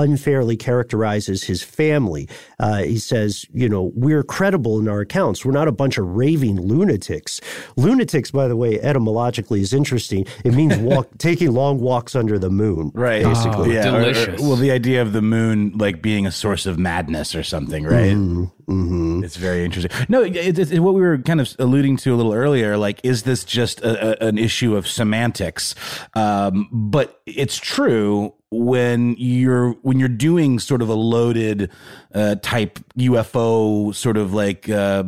[0.00, 2.28] unfairly characterizes his family.
[2.60, 5.44] Uh, he says, you know, we're credible in our accounts.
[5.44, 7.40] We're not a bunch of raving lunatics.
[7.76, 10.26] Lunatics, by the way, etymologically is interesting.
[10.44, 12.92] It means walk, taking long walks under the moon.
[12.94, 13.24] Right.
[13.24, 13.70] Basically.
[13.70, 13.92] Oh, yeah.
[13.94, 14.40] Or- or- delicious.
[14.40, 18.14] well, the idea of the moon like being a source of madness or something, right?
[18.14, 19.22] Mm-hmm.
[19.24, 19.90] It's very interesting.
[20.08, 23.00] No, it, it, it- what we were kind of alluding to a little earlier, like,
[23.02, 25.74] is this just a, a, an issue of semantics?
[26.14, 31.70] Um, but it's true when you're when you're doing sort of a loaded
[32.14, 35.02] uh, type UFO sort of like uh,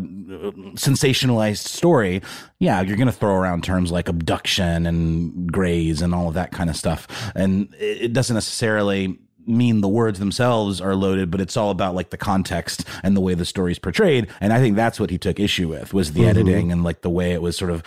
[0.75, 2.23] sensationalized story.
[2.59, 6.51] Yeah, you're going to throw around terms like abduction and grays and all of that
[6.51, 11.41] kind of stuff, and it it doesn't necessarily mean the words themselves are loaded, but
[11.41, 14.29] it's all about like the context and the way the story's portrayed.
[14.41, 17.11] And I think that's what he took issue with was the editing and like the
[17.11, 17.83] way it was sort of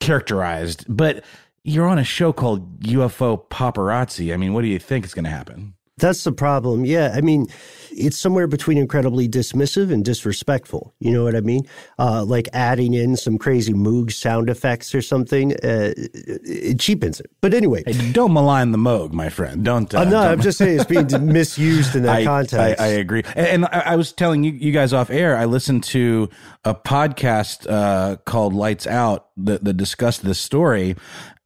[0.00, 0.84] characterized.
[0.88, 1.24] But
[1.66, 4.32] you're on a show called UFO Paparazzi.
[4.32, 5.74] I mean, what do you think is going to happen?
[5.98, 6.84] That's the problem.
[6.84, 7.12] Yeah.
[7.14, 7.46] I mean,
[7.90, 10.94] it's somewhere between incredibly dismissive and disrespectful.
[11.00, 11.62] You know what I mean?
[11.98, 15.54] Uh, like adding in some crazy Moog sound effects or something.
[15.54, 17.30] Uh, it cheapens it.
[17.40, 17.82] But anyway.
[17.86, 19.64] Hey, don't malign the Moog, my friend.
[19.64, 19.92] Don't.
[19.94, 20.24] Uh, I'm not.
[20.24, 22.78] don't- I'm just saying it's being misused in that I, context.
[22.78, 23.22] I, I agree.
[23.34, 26.28] And, and I, I was telling you, you guys off air, I listened to
[26.66, 30.94] a podcast uh, called Lights Out that, that discussed this story.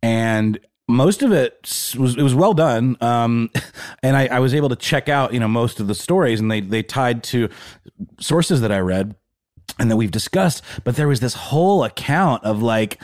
[0.03, 3.51] And most of it was it was well done, um,
[4.03, 6.51] and I, I was able to check out you know most of the stories, and
[6.51, 7.49] they they tied to
[8.19, 9.15] sources that I read
[9.79, 10.63] and that we've discussed.
[10.85, 13.01] But there was this whole account of like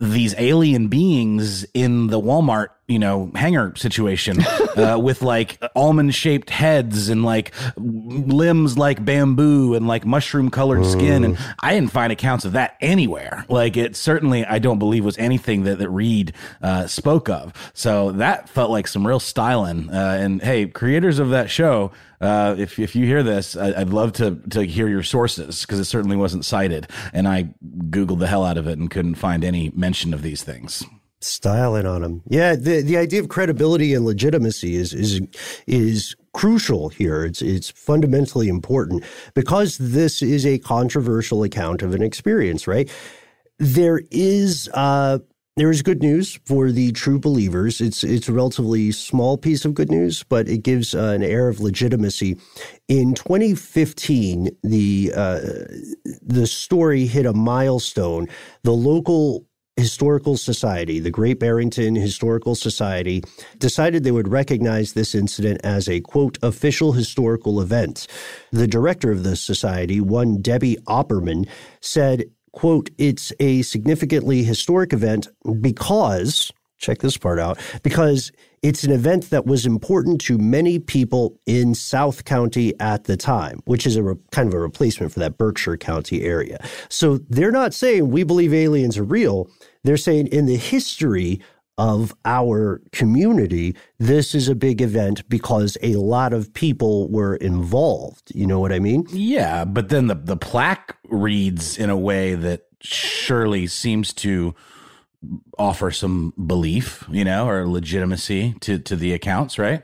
[0.00, 4.40] these alien beings in the Walmart, you know, hangar situation
[4.76, 10.86] uh, with like almond shaped heads and like limbs like bamboo and like mushroom colored
[10.86, 11.24] skin.
[11.24, 13.44] And I didn't find accounts of that anywhere.
[13.48, 16.32] Like it certainly, I don't believe was anything that, that Reed
[16.62, 17.52] uh, spoke of.
[17.74, 19.90] So that felt like some real styling.
[19.90, 21.90] Uh, and hey, creators of that show,
[22.20, 25.78] uh, if if you hear this, I, I'd love to to hear your sources because
[25.78, 27.54] it certainly wasn't cited, and I
[27.90, 30.84] googled the hell out of it and couldn't find any mention of these things.
[31.20, 32.22] styling on them.
[32.28, 35.20] Yeah, the the idea of credibility and legitimacy is is
[35.66, 37.24] is crucial here.
[37.24, 39.04] It's it's fundamentally important
[39.34, 42.90] because this is a controversial account of an experience, right?
[43.58, 45.18] There is uh
[45.58, 47.80] there is good news for the true believers.
[47.80, 51.48] It's it's a relatively small piece of good news, but it gives uh, an air
[51.48, 52.38] of legitimacy.
[52.86, 55.40] In 2015, the uh,
[56.22, 58.28] the story hit a milestone.
[58.62, 59.48] The local
[59.78, 63.22] Historical Society, the Great Barrington Historical Society,
[63.58, 68.08] decided they would recognize this incident as a quote official historical event.
[68.50, 71.48] The director of the society, one Debbie Opperman,
[71.80, 72.24] said,
[72.58, 75.28] quote, it's a significantly historic event
[75.60, 78.32] because check this part out because
[78.62, 83.60] it's an event that was important to many people in South County at the time,
[83.66, 86.58] which is a re- kind of a replacement for that Berkshire County area.
[86.88, 89.48] So they're not saying we believe aliens are real.
[89.84, 91.40] They're saying in the history
[91.78, 98.32] of our community, this is a big event because a lot of people were involved.
[98.34, 99.06] You know what I mean?
[99.10, 104.54] Yeah, but then the the plaque reads in a way that surely seems to
[105.56, 109.82] offer some belief, you know, or legitimacy to to the accounts, right?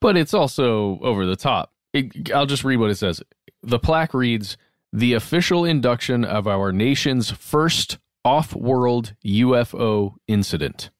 [0.00, 1.72] But it's also over the top.
[1.92, 3.22] It, I'll just read what it says.
[3.62, 4.56] The plaque reads
[4.92, 10.90] The official induction of our nation's first off world UFO incident.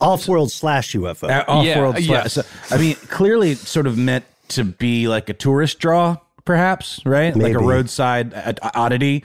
[0.00, 1.28] Off world slash UFO.
[1.30, 1.98] Uh, off Yeah, world.
[1.98, 2.34] yes.
[2.34, 7.34] So, I mean, clearly, sort of meant to be like a tourist draw, perhaps, right?
[7.34, 9.24] Like a roadside oddity,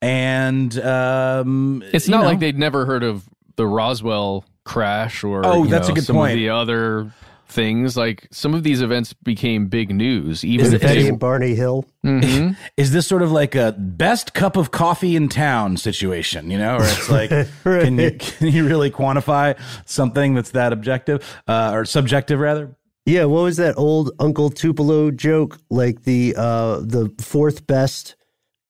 [0.00, 3.24] and um, It's not know, like they'd never heard of
[3.56, 6.32] the Roswell crash or Oh, you that's a good some point.
[6.32, 7.12] of the other
[7.52, 7.96] things.
[7.96, 10.44] Like some of these events became big news.
[10.44, 11.84] Even Is if it- Betty they, and Barney Hill.
[12.04, 12.56] Mhm.
[12.76, 16.76] Is this sort of like a best cup of coffee in town situation, you know,
[16.76, 17.30] or it's like,
[17.62, 22.74] can you can you really quantify something that's that objective uh, or subjective rather?
[23.04, 25.58] Yeah, what was that old Uncle Tupelo joke?
[25.70, 28.14] Like the uh the fourth best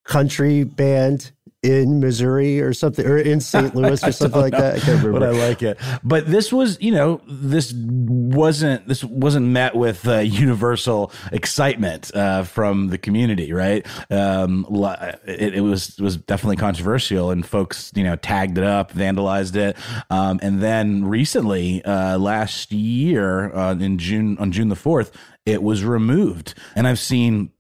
[0.05, 1.33] country band
[1.63, 3.75] in Missouri or something, or in St.
[3.77, 4.77] Louis or something like that.
[4.77, 5.13] I can't remember.
[5.13, 5.79] But I like it.
[6.03, 12.43] But this was, you know, this wasn't this wasn't met with uh, universal excitement uh,
[12.43, 13.87] from the community, right?
[14.11, 14.67] Um,
[15.25, 19.77] it, it was was definitely controversial, and folks, you know, tagged it up, vandalized it,
[20.11, 25.63] um, and then recently, uh, last year uh, in June on June the fourth, it
[25.63, 27.53] was removed, and I've seen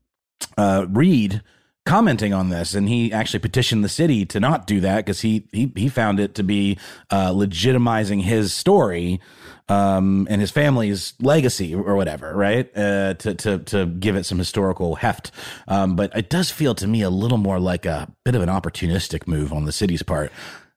[0.58, 1.42] uh, Reed
[1.84, 5.48] commenting on this, and he actually petitioned the city to not do that because he
[5.52, 6.78] he he found it to be
[7.10, 9.20] uh, legitimizing his story
[9.68, 12.70] um, and his family's legacy or whatever, right?
[12.76, 15.30] Uh, to to to give it some historical heft.
[15.68, 18.48] Um, but it does feel to me a little more like a bit of an
[18.48, 20.32] opportunistic move on the city's part.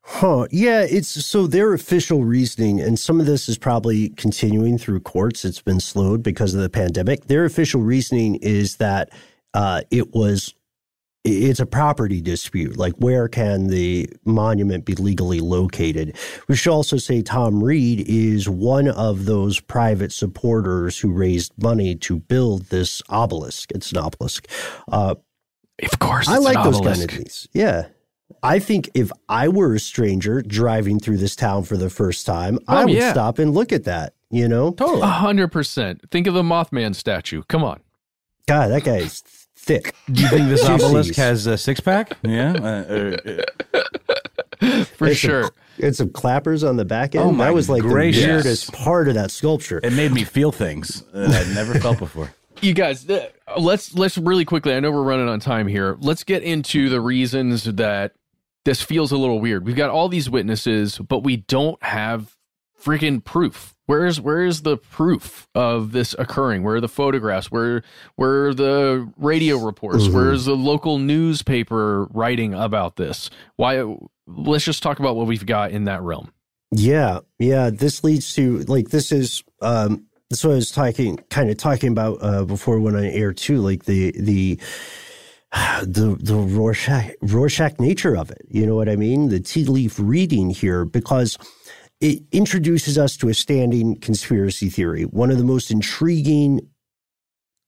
[0.07, 0.45] Huh.
[0.51, 5.43] Yeah, it's so their official reasoning, and some of this is probably continuing through courts.
[5.43, 7.25] It's been slowed because of the pandemic.
[7.25, 9.11] Their official reasoning is that
[9.55, 10.53] uh, it was
[11.25, 12.77] it's a property dispute.
[12.77, 16.15] Like, where can the monument be legally located?
[16.47, 21.95] We should also say Tom Reed is one of those private supporters who raised money
[21.95, 23.71] to build this obelisk.
[23.71, 24.47] It's an obelisk.
[24.87, 25.15] Uh,
[25.83, 27.47] of course, I like those kind of things.
[27.53, 27.87] Yeah.
[28.43, 32.59] I think if I were a stranger driving through this town for the first time,
[32.67, 33.11] oh, I would yeah.
[33.11, 34.71] stop and look at that, you know?
[34.71, 35.01] Totally.
[35.01, 36.01] A hundred percent.
[36.11, 37.41] Think of the Mothman statue.
[37.47, 37.81] Come on.
[38.47, 39.23] God, that guy's
[39.55, 39.95] thick.
[40.11, 42.13] Do you think this obelisk has a six pack?
[42.23, 42.53] Yeah.
[42.53, 43.17] Uh,
[44.61, 45.49] uh, for it's sure.
[45.77, 47.23] It's some clappers on the back end.
[47.23, 48.23] Oh my that was like gracious.
[48.23, 49.79] the weirdest part of that sculpture.
[49.83, 52.33] It made me feel things that I'd never felt before.
[52.61, 53.29] You guys, uh,
[53.59, 54.73] let's let's really quickly.
[54.73, 55.97] I know we're running on time here.
[55.99, 58.13] Let's get into the reasons that
[58.63, 59.65] this feels a little weird.
[59.65, 62.35] We've got all these witnesses, but we don't have
[62.81, 63.74] freaking proof.
[63.87, 66.63] Where's where's the proof of this occurring?
[66.63, 67.51] Where are the photographs?
[67.51, 67.83] Where
[68.15, 70.05] where are the radio reports?
[70.05, 70.15] Mm-hmm.
[70.15, 73.29] Where's the local newspaper writing about this?
[73.57, 73.95] Why?
[74.27, 76.31] Let's just talk about what we've got in that realm.
[76.71, 77.69] Yeah, yeah.
[77.69, 81.91] This leads to like this is um that's what I was talking kind of talking
[81.91, 83.57] about uh, before when I air too.
[83.57, 84.59] Like the the
[85.83, 88.41] the the Rorschach Rorschach nature of it.
[88.49, 89.29] You know what I mean?
[89.29, 91.37] The tea leaf reading here because
[92.05, 95.05] it introduces us to a standing conspiracy theory.
[95.05, 96.61] One of the most intriguing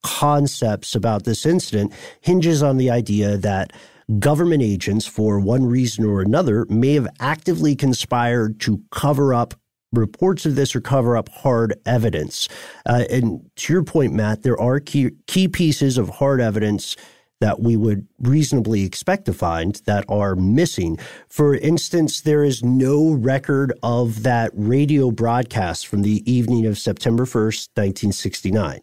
[0.03, 3.73] concepts about this incident hinges on the idea that
[4.19, 9.55] government agents, for one reason or another, may have actively conspired to cover up
[9.91, 12.47] reports of this or cover up hard evidence.
[12.85, 16.95] Uh, and to your point, Matt, there are key, key pieces of hard evidence
[17.39, 20.97] that we would reasonably expect to find that are missing.
[21.27, 27.25] For instance, there is no record of that radio broadcast from the evening of September
[27.25, 28.81] 1st, 1969.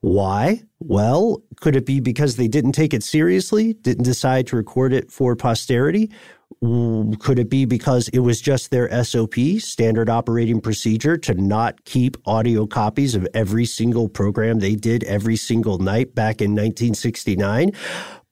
[0.00, 0.62] Why?
[0.78, 5.10] Well, could it be because they didn't take it seriously, didn't decide to record it
[5.10, 6.10] for posterity?
[6.60, 12.16] Could it be because it was just their SOP, standard operating procedure, to not keep
[12.26, 17.72] audio copies of every single program they did every single night back in 1969?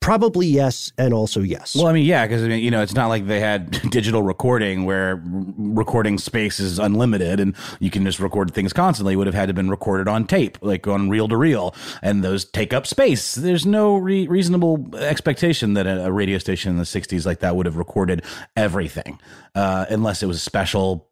[0.00, 1.74] Probably yes, and also yes.
[1.74, 4.22] Well, I mean, yeah, because I mean, you know, it's not like they had digital
[4.22, 9.14] recording where recording space is unlimited and you can just record things constantly.
[9.14, 12.22] It would have had to been recorded on tape, like on reel to reel, and
[12.22, 13.34] those take up space.
[13.34, 17.56] There's no re- reasonable expectation that a, a, radio station in the '60s like that
[17.56, 18.22] would have recorded
[18.56, 19.18] everything,
[19.56, 21.08] uh, unless it was a special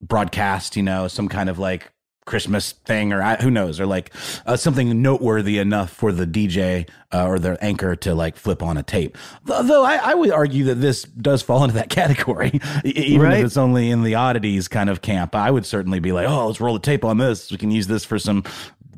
[0.00, 0.74] broadcast.
[0.74, 1.92] You know, some kind of like
[2.24, 4.12] Christmas thing, or who knows, or like
[4.46, 8.76] uh, something noteworthy enough for the DJ uh, or the anchor to like flip on
[8.76, 9.18] a tape.
[9.44, 13.38] Though I, I would argue that this does fall into that category, even right?
[13.38, 15.34] if it's only in the oddities kind of camp.
[15.34, 17.50] I would certainly be like, oh, let's roll the tape on this.
[17.50, 18.44] We can use this for some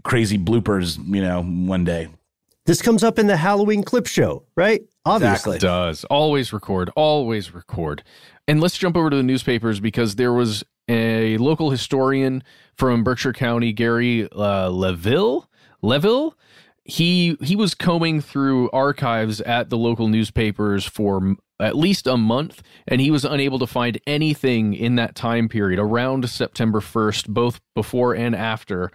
[0.02, 2.08] crazy bloopers, you know, one day.
[2.66, 4.82] This comes up in the Halloween clip show, right?
[5.04, 5.56] Obviously.
[5.56, 6.04] It does.
[6.04, 8.02] Always record, always record.
[8.48, 12.42] And let's jump over to the newspapers because there was a local historian
[12.76, 15.46] from Berkshire County, Gary uh, Leveille.
[15.82, 16.34] Leveille.
[16.86, 22.62] He he was combing through archives at the local newspapers for at least a month,
[22.86, 27.60] and he was unable to find anything in that time period around September 1st, both
[27.74, 28.90] before and after,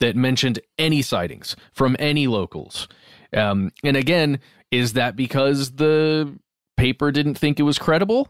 [0.00, 2.86] that mentioned any sightings from any locals.
[3.34, 4.40] Um, and again,
[4.70, 6.38] is that because the
[6.76, 8.28] paper didn't think it was credible?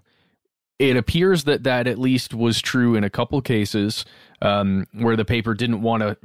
[0.82, 4.04] It appears that that at least was true in a couple cases
[4.40, 6.16] um, where the paper didn't want to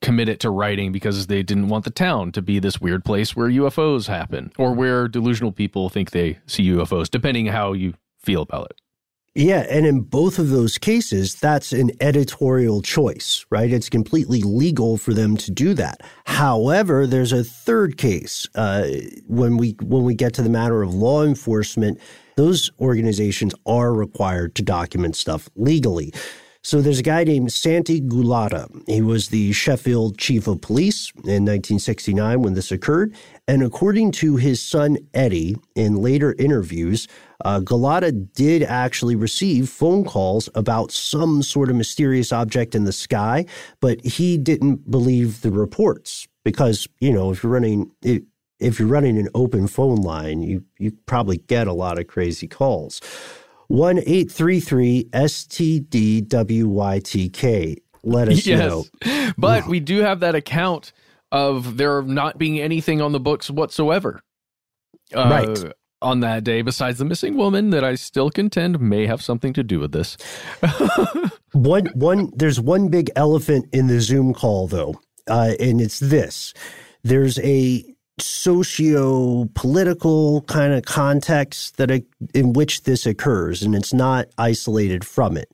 [0.00, 3.34] commit it to writing because they didn't want the town to be this weird place
[3.34, 8.42] where UFOs happen or where delusional people think they see UFOs, depending how you feel
[8.42, 8.80] about it.
[9.36, 13.72] Yeah, and in both of those cases, that's an editorial choice, right?
[13.72, 16.02] It's completely legal for them to do that.
[16.24, 18.86] However, there's a third case uh,
[19.26, 21.98] when we when we get to the matter of law enforcement
[22.36, 26.12] those organizations are required to document stuff legally.
[26.66, 28.70] So there's a guy named Santi Gulata.
[28.86, 33.14] He was the Sheffield chief of police in 1969 when this occurred.
[33.46, 37.06] And according to his son Eddie, in later interviews,
[37.44, 42.92] uh, Gulata did actually receive phone calls about some sort of mysterious object in the
[42.92, 43.44] sky,
[43.80, 47.90] but he didn't believe the reports because, you know, if you're running,
[48.64, 52.48] if you're running an open phone line, you you probably get a lot of crazy
[52.48, 53.00] calls.
[53.68, 56.22] One eight three three STDWYTK.
[58.02, 58.58] Let us yes.
[58.58, 58.84] know.
[59.38, 60.92] But we do have that account
[61.32, 64.20] of there not being anything on the books whatsoever.
[65.14, 65.72] Uh, right.
[66.02, 69.62] On that day, besides the missing woman, that I still contend may have something to
[69.62, 70.18] do with this.
[71.52, 76.52] one, one, there's one big elephant in the Zoom call, though, uh, and it's this:
[77.04, 81.90] there's a socio-political kind of context that
[82.32, 85.50] in which this occurs, and it's not isolated from it.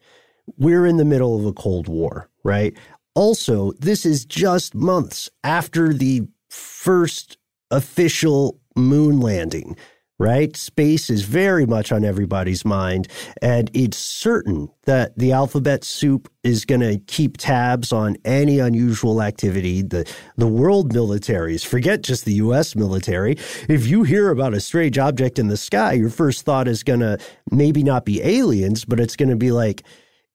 [0.59, 2.77] We're in the middle of a Cold War, right?
[3.15, 7.39] Also, this is just months after the first
[7.71, 9.77] official moon landing
[10.21, 10.55] right?
[10.55, 13.09] Space is very much on everybody's mind.
[13.41, 19.23] And it's certain that the alphabet soup is going to keep tabs on any unusual
[19.23, 19.81] activity.
[19.81, 20.07] The,
[20.37, 23.39] the world militaries, forget just the US military.
[23.67, 27.01] If you hear about a strange object in the sky, your first thought is going
[27.01, 27.17] to
[27.51, 29.85] maybe not be aliens, but it's going to be like,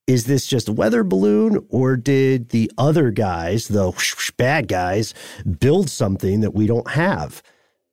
[0.07, 3.93] is this just a weather balloon or did the other guys, the
[4.35, 5.13] bad guys,
[5.59, 7.43] build something that we don't have?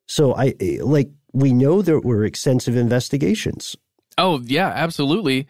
[0.06, 3.77] So I like we know there were extensive investigations.
[4.19, 5.47] Oh, yeah, absolutely.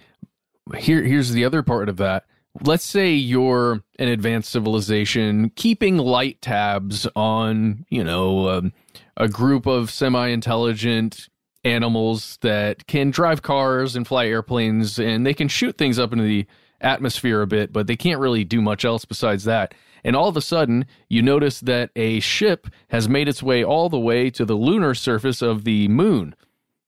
[0.77, 2.25] Here here's the other part of that.
[2.61, 8.73] Let's say you're an advanced civilization keeping light tabs on, you know, um,
[9.17, 11.29] a group of semi-intelligent
[11.65, 16.25] animals that can drive cars and fly airplanes and they can shoot things up into
[16.25, 16.47] the
[16.81, 19.75] atmosphere a bit, but they can't really do much else besides that.
[20.05, 23.89] And all of a sudden, you notice that a ship has made its way all
[23.89, 26.35] the way to the lunar surface of the moon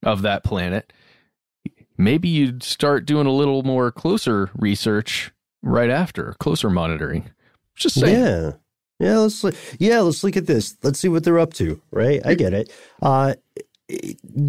[0.03, 0.93] of that planet.
[1.97, 5.33] Maybe you'd start doing a little more closer research
[5.63, 7.31] right after, closer monitoring.
[7.77, 8.21] Just saying.
[8.21, 8.53] Yeah.
[9.01, 10.77] Yeah, let's look, yeah, let's look at this.
[10.83, 12.21] Let's see what they're up to, right?
[12.25, 12.73] I get it.
[13.03, 13.35] Uh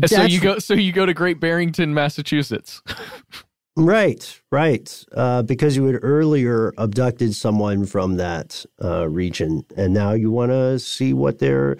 [0.05, 2.81] so you go so you go to Great Barrington, Massachusetts.
[3.77, 5.05] Right, right.
[5.13, 10.51] Uh, because you had earlier abducted someone from that uh, region, and now you want
[10.51, 11.75] to see what their,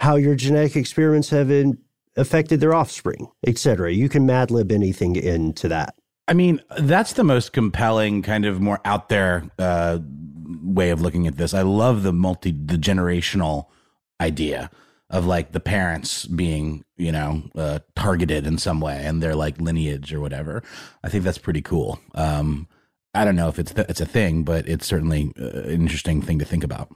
[0.00, 1.78] how your genetic experiments have in,
[2.16, 3.92] affected their offspring, etc.
[3.92, 5.96] You can mad lib anything into that.
[6.28, 9.98] I mean, that's the most compelling, kind of more out there uh,
[10.62, 11.54] way of looking at this.
[11.54, 13.66] I love the multi the generational
[14.20, 14.70] idea
[15.12, 19.60] of like the parents being you know uh, targeted in some way and their like
[19.60, 20.62] lineage or whatever.
[21.04, 22.00] I think that's pretty cool.
[22.14, 22.66] Um,
[23.14, 26.22] i don't know if it's th- it's a thing but it's certainly uh, an interesting
[26.22, 26.88] thing to think about.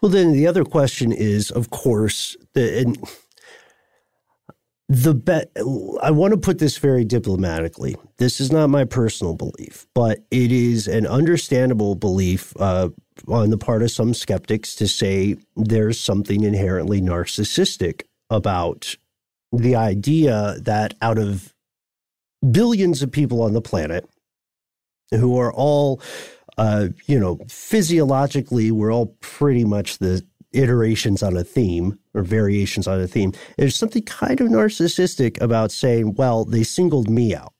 [0.00, 2.98] Well then the other question is of course the and
[4.88, 5.50] the bet
[6.00, 7.96] i want to put this very diplomatically.
[8.18, 12.90] This is not my personal belief but it is an understandable belief uh,
[13.28, 18.96] on the part of some skeptics to say there's something inherently narcissistic about
[19.52, 21.54] the idea that out of
[22.50, 24.08] billions of people on the planet
[25.10, 26.00] who are all,
[26.58, 32.86] uh, you know, physiologically, we're all pretty much the iterations on a theme or variations
[32.86, 33.32] on a theme.
[33.56, 37.52] There's something kind of narcissistic about saying, well, they singled me out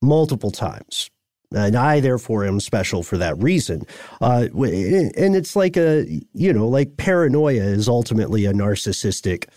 [0.00, 1.10] multiple times
[1.54, 3.86] and I therefore am special for that reason.
[4.20, 9.48] Uh, and it's like a you know like paranoia is ultimately a narcissistic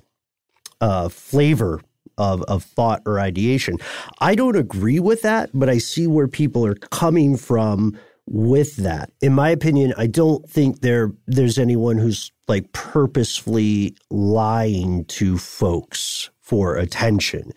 [0.82, 1.82] uh, flavor
[2.18, 3.78] of of thought or ideation.
[4.20, 7.98] I don't agree with that, but I see where people are coming from
[8.30, 9.12] with that.
[9.22, 16.30] In my opinion, I don't think there there's anyone who's like purposefully lying to folks
[16.42, 17.52] for attention.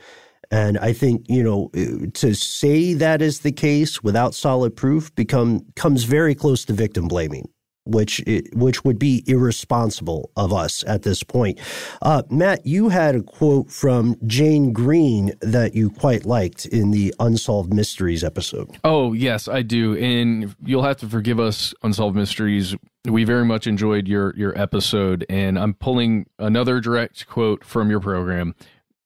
[0.50, 1.70] And I think, you know,
[2.14, 7.06] to say that is the case without solid proof become comes very close to victim
[7.06, 7.48] blaming,
[7.84, 8.20] which
[8.52, 11.60] which would be irresponsible of us at this point.
[12.02, 17.14] Uh, Matt, you had a quote from Jane Green that you quite liked in the
[17.20, 18.76] Unsolved Mysteries episode.
[18.82, 19.96] Oh, yes, I do.
[19.96, 22.74] And you'll have to forgive us, Unsolved Mysteries.
[23.04, 28.00] We very much enjoyed your your episode, and I'm pulling another direct quote from your
[28.00, 28.56] program.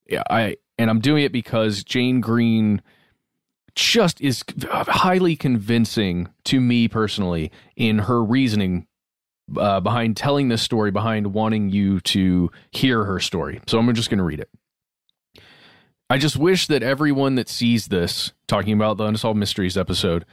[0.09, 2.83] Yeah, I and I'm doing it because Jane Green
[3.75, 8.87] just is highly convincing to me personally in her reasoning
[9.57, 13.61] uh, behind telling this story, behind wanting you to hear her story.
[13.67, 14.49] So I'm just going to read it.
[16.09, 20.25] I just wish that everyone that sees this, talking about the Unsolved Mysteries episode,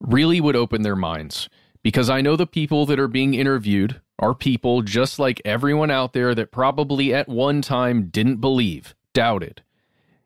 [0.00, 1.48] really would open their minds.
[1.82, 6.14] Because I know the people that are being interviewed are people just like everyone out
[6.14, 9.62] there that probably at one time didn't believe doubted.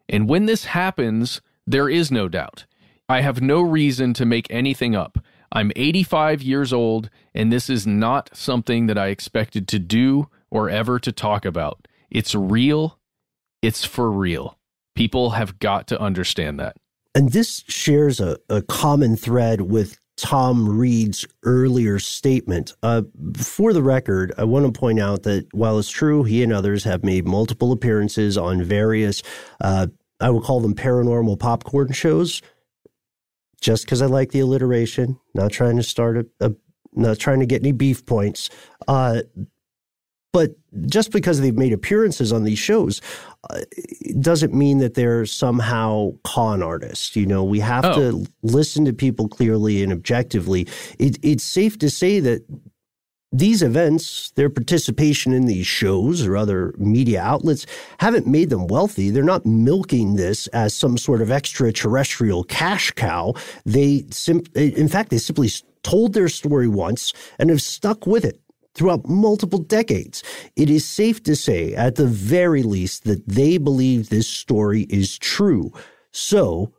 [0.09, 2.65] And when this happens, there is no doubt.
[3.09, 5.19] I have no reason to make anything up.
[5.52, 10.69] I'm 85 years old, and this is not something that I expected to do or
[10.69, 11.86] ever to talk about.
[12.10, 12.98] It's real.
[13.62, 14.59] It's for real.
[14.94, 16.77] People have got to understand that.
[17.15, 22.74] And this shares a, a common thread with Tom Reed's earlier statement.
[22.82, 23.03] Uh,
[23.36, 26.85] for the record, I want to point out that while it's true he and others
[26.85, 29.23] have made multiple appearances on various,
[29.61, 29.86] uh,
[30.20, 32.43] I will call them paranormal popcorn shows,
[33.61, 36.53] just because I like the alliteration, not trying to start a, a
[36.93, 38.51] not trying to get any beef points.
[38.89, 39.23] Uh,
[40.32, 40.50] but
[40.86, 43.00] just because they've made appearances on these shows
[43.50, 43.60] uh,
[44.20, 47.16] doesn't mean that they're somehow con artists.
[47.16, 47.94] You know, we have oh.
[47.94, 50.66] to listen to people clearly and objectively.
[50.98, 52.44] It, it's safe to say that
[53.30, 57.66] these events, their participation in these shows or other media outlets,
[58.00, 59.10] haven't made them wealthy.
[59.10, 63.34] They're not milking this as some sort of extraterrestrial cash cow.
[63.66, 65.50] They, sim- in fact, they simply
[65.82, 68.40] told their story once and have stuck with it
[68.78, 70.22] throughout multiple decades.
[70.56, 75.18] It is safe to say, at the very least, that they believe this story is
[75.18, 75.72] true.
[76.12, 76.72] So,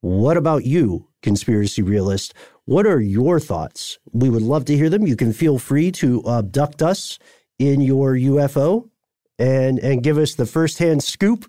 [0.00, 2.34] what about you, conspiracy realist?
[2.64, 3.98] What are your thoughts?
[4.12, 5.06] We would love to hear them.
[5.06, 7.18] You can feel free to abduct us
[7.58, 8.90] in your UFO
[9.38, 11.46] and and give us the firsthand scoop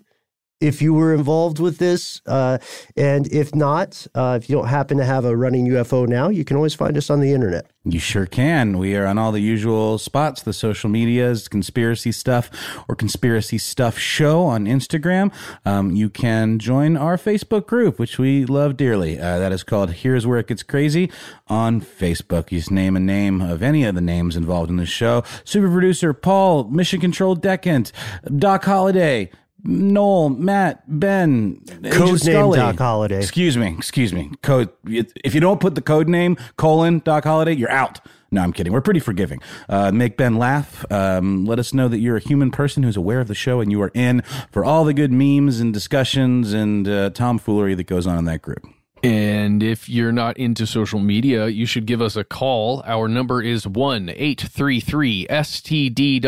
[0.60, 2.20] if you were involved with this.
[2.26, 2.58] Uh,
[2.96, 6.44] and if not, uh, if you don't happen to have a running UFO now, you
[6.44, 7.66] can always find us on the internet.
[7.84, 8.76] You sure can.
[8.76, 12.50] We are on all the usual spots, the social medias, conspiracy stuff
[12.86, 15.32] or conspiracy stuff show on Instagram.
[15.64, 19.18] Um, you can join our Facebook group, which we love dearly.
[19.18, 21.10] Uh, that is called Here's Where It Gets Crazy
[21.46, 22.50] on Facebook.
[22.50, 25.22] You just name a name of any of the names involved in the show.
[25.44, 27.92] Super producer Paul, Mission Control Decant,
[28.36, 29.30] Doc Holliday,
[29.64, 31.60] Noel, Matt, Ben,
[31.90, 33.18] code name Doc Holliday.
[33.18, 34.30] Excuse me, excuse me.
[34.42, 34.70] Code.
[34.86, 38.00] If you don't put the code name colon Doc Holliday, you're out.
[38.30, 38.72] No, I'm kidding.
[38.74, 39.40] We're pretty forgiving.
[39.68, 40.84] Uh, make Ben laugh.
[40.92, 43.72] Um, let us know that you're a human person who's aware of the show and
[43.72, 44.22] you are in
[44.52, 48.42] for all the good memes and discussions and uh, tomfoolery that goes on in that
[48.42, 48.66] group.
[49.02, 52.82] And if you're not into social media, you should give us a call.
[52.84, 56.18] Our number is 1 833 STDWYTK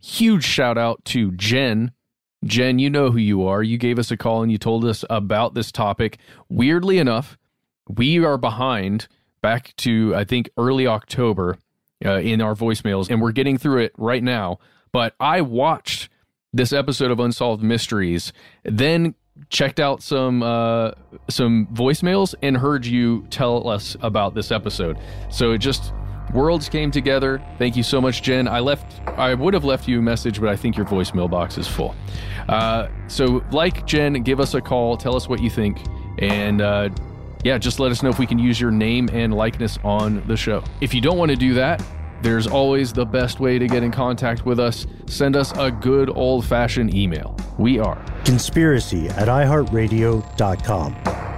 [0.00, 1.92] huge shout out to Jen.
[2.44, 3.62] Jen, you know who you are.
[3.62, 6.18] You gave us a call and you told us about this topic.
[6.48, 7.36] Weirdly enough,
[7.88, 9.08] we are behind
[9.42, 11.58] back to, I think, early October
[12.04, 14.58] uh, in our voicemails, and we're getting through it right now.
[14.92, 16.08] But I watched
[16.52, 18.32] this episode of Unsolved Mysteries,
[18.64, 19.14] then
[19.50, 20.92] checked out some uh,
[21.28, 24.98] some voicemails and heard you tell us about this episode.
[25.30, 25.92] So it just
[26.32, 27.42] Worlds came together.
[27.58, 28.48] Thank you so much, Jen.
[28.48, 29.00] I left.
[29.18, 31.94] I would have left you a message, but I think your voicemail box is full.
[32.48, 34.96] Uh, so, like Jen, give us a call.
[34.96, 35.80] Tell us what you think,
[36.18, 36.88] and uh,
[37.44, 40.36] yeah, just let us know if we can use your name and likeness on the
[40.36, 40.62] show.
[40.80, 41.82] If you don't want to do that,
[42.22, 44.86] there's always the best way to get in contact with us.
[45.06, 47.36] Send us a good old fashioned email.
[47.58, 51.37] We are conspiracy at iHeartRadio.com.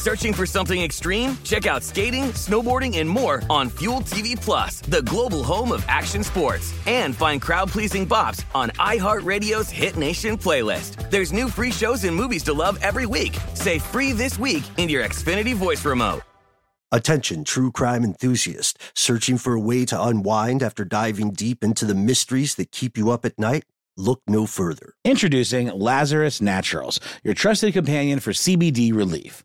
[0.00, 1.36] Searching for something extreme?
[1.44, 6.24] Check out skating, snowboarding, and more on Fuel TV Plus, the global home of action
[6.24, 6.72] sports.
[6.86, 11.10] And find crowd-pleasing bops on iHeartRadio's Hit Nation playlist.
[11.10, 13.36] There's new free shows and movies to love every week.
[13.52, 16.22] Say free this week in your Xfinity voice remote.
[16.90, 21.94] Attention, true crime enthusiast, searching for a way to unwind after diving deep into the
[21.94, 23.64] mysteries that keep you up at night?
[23.98, 24.94] Look no further.
[25.04, 29.44] Introducing Lazarus Naturals, your trusted companion for CBD relief.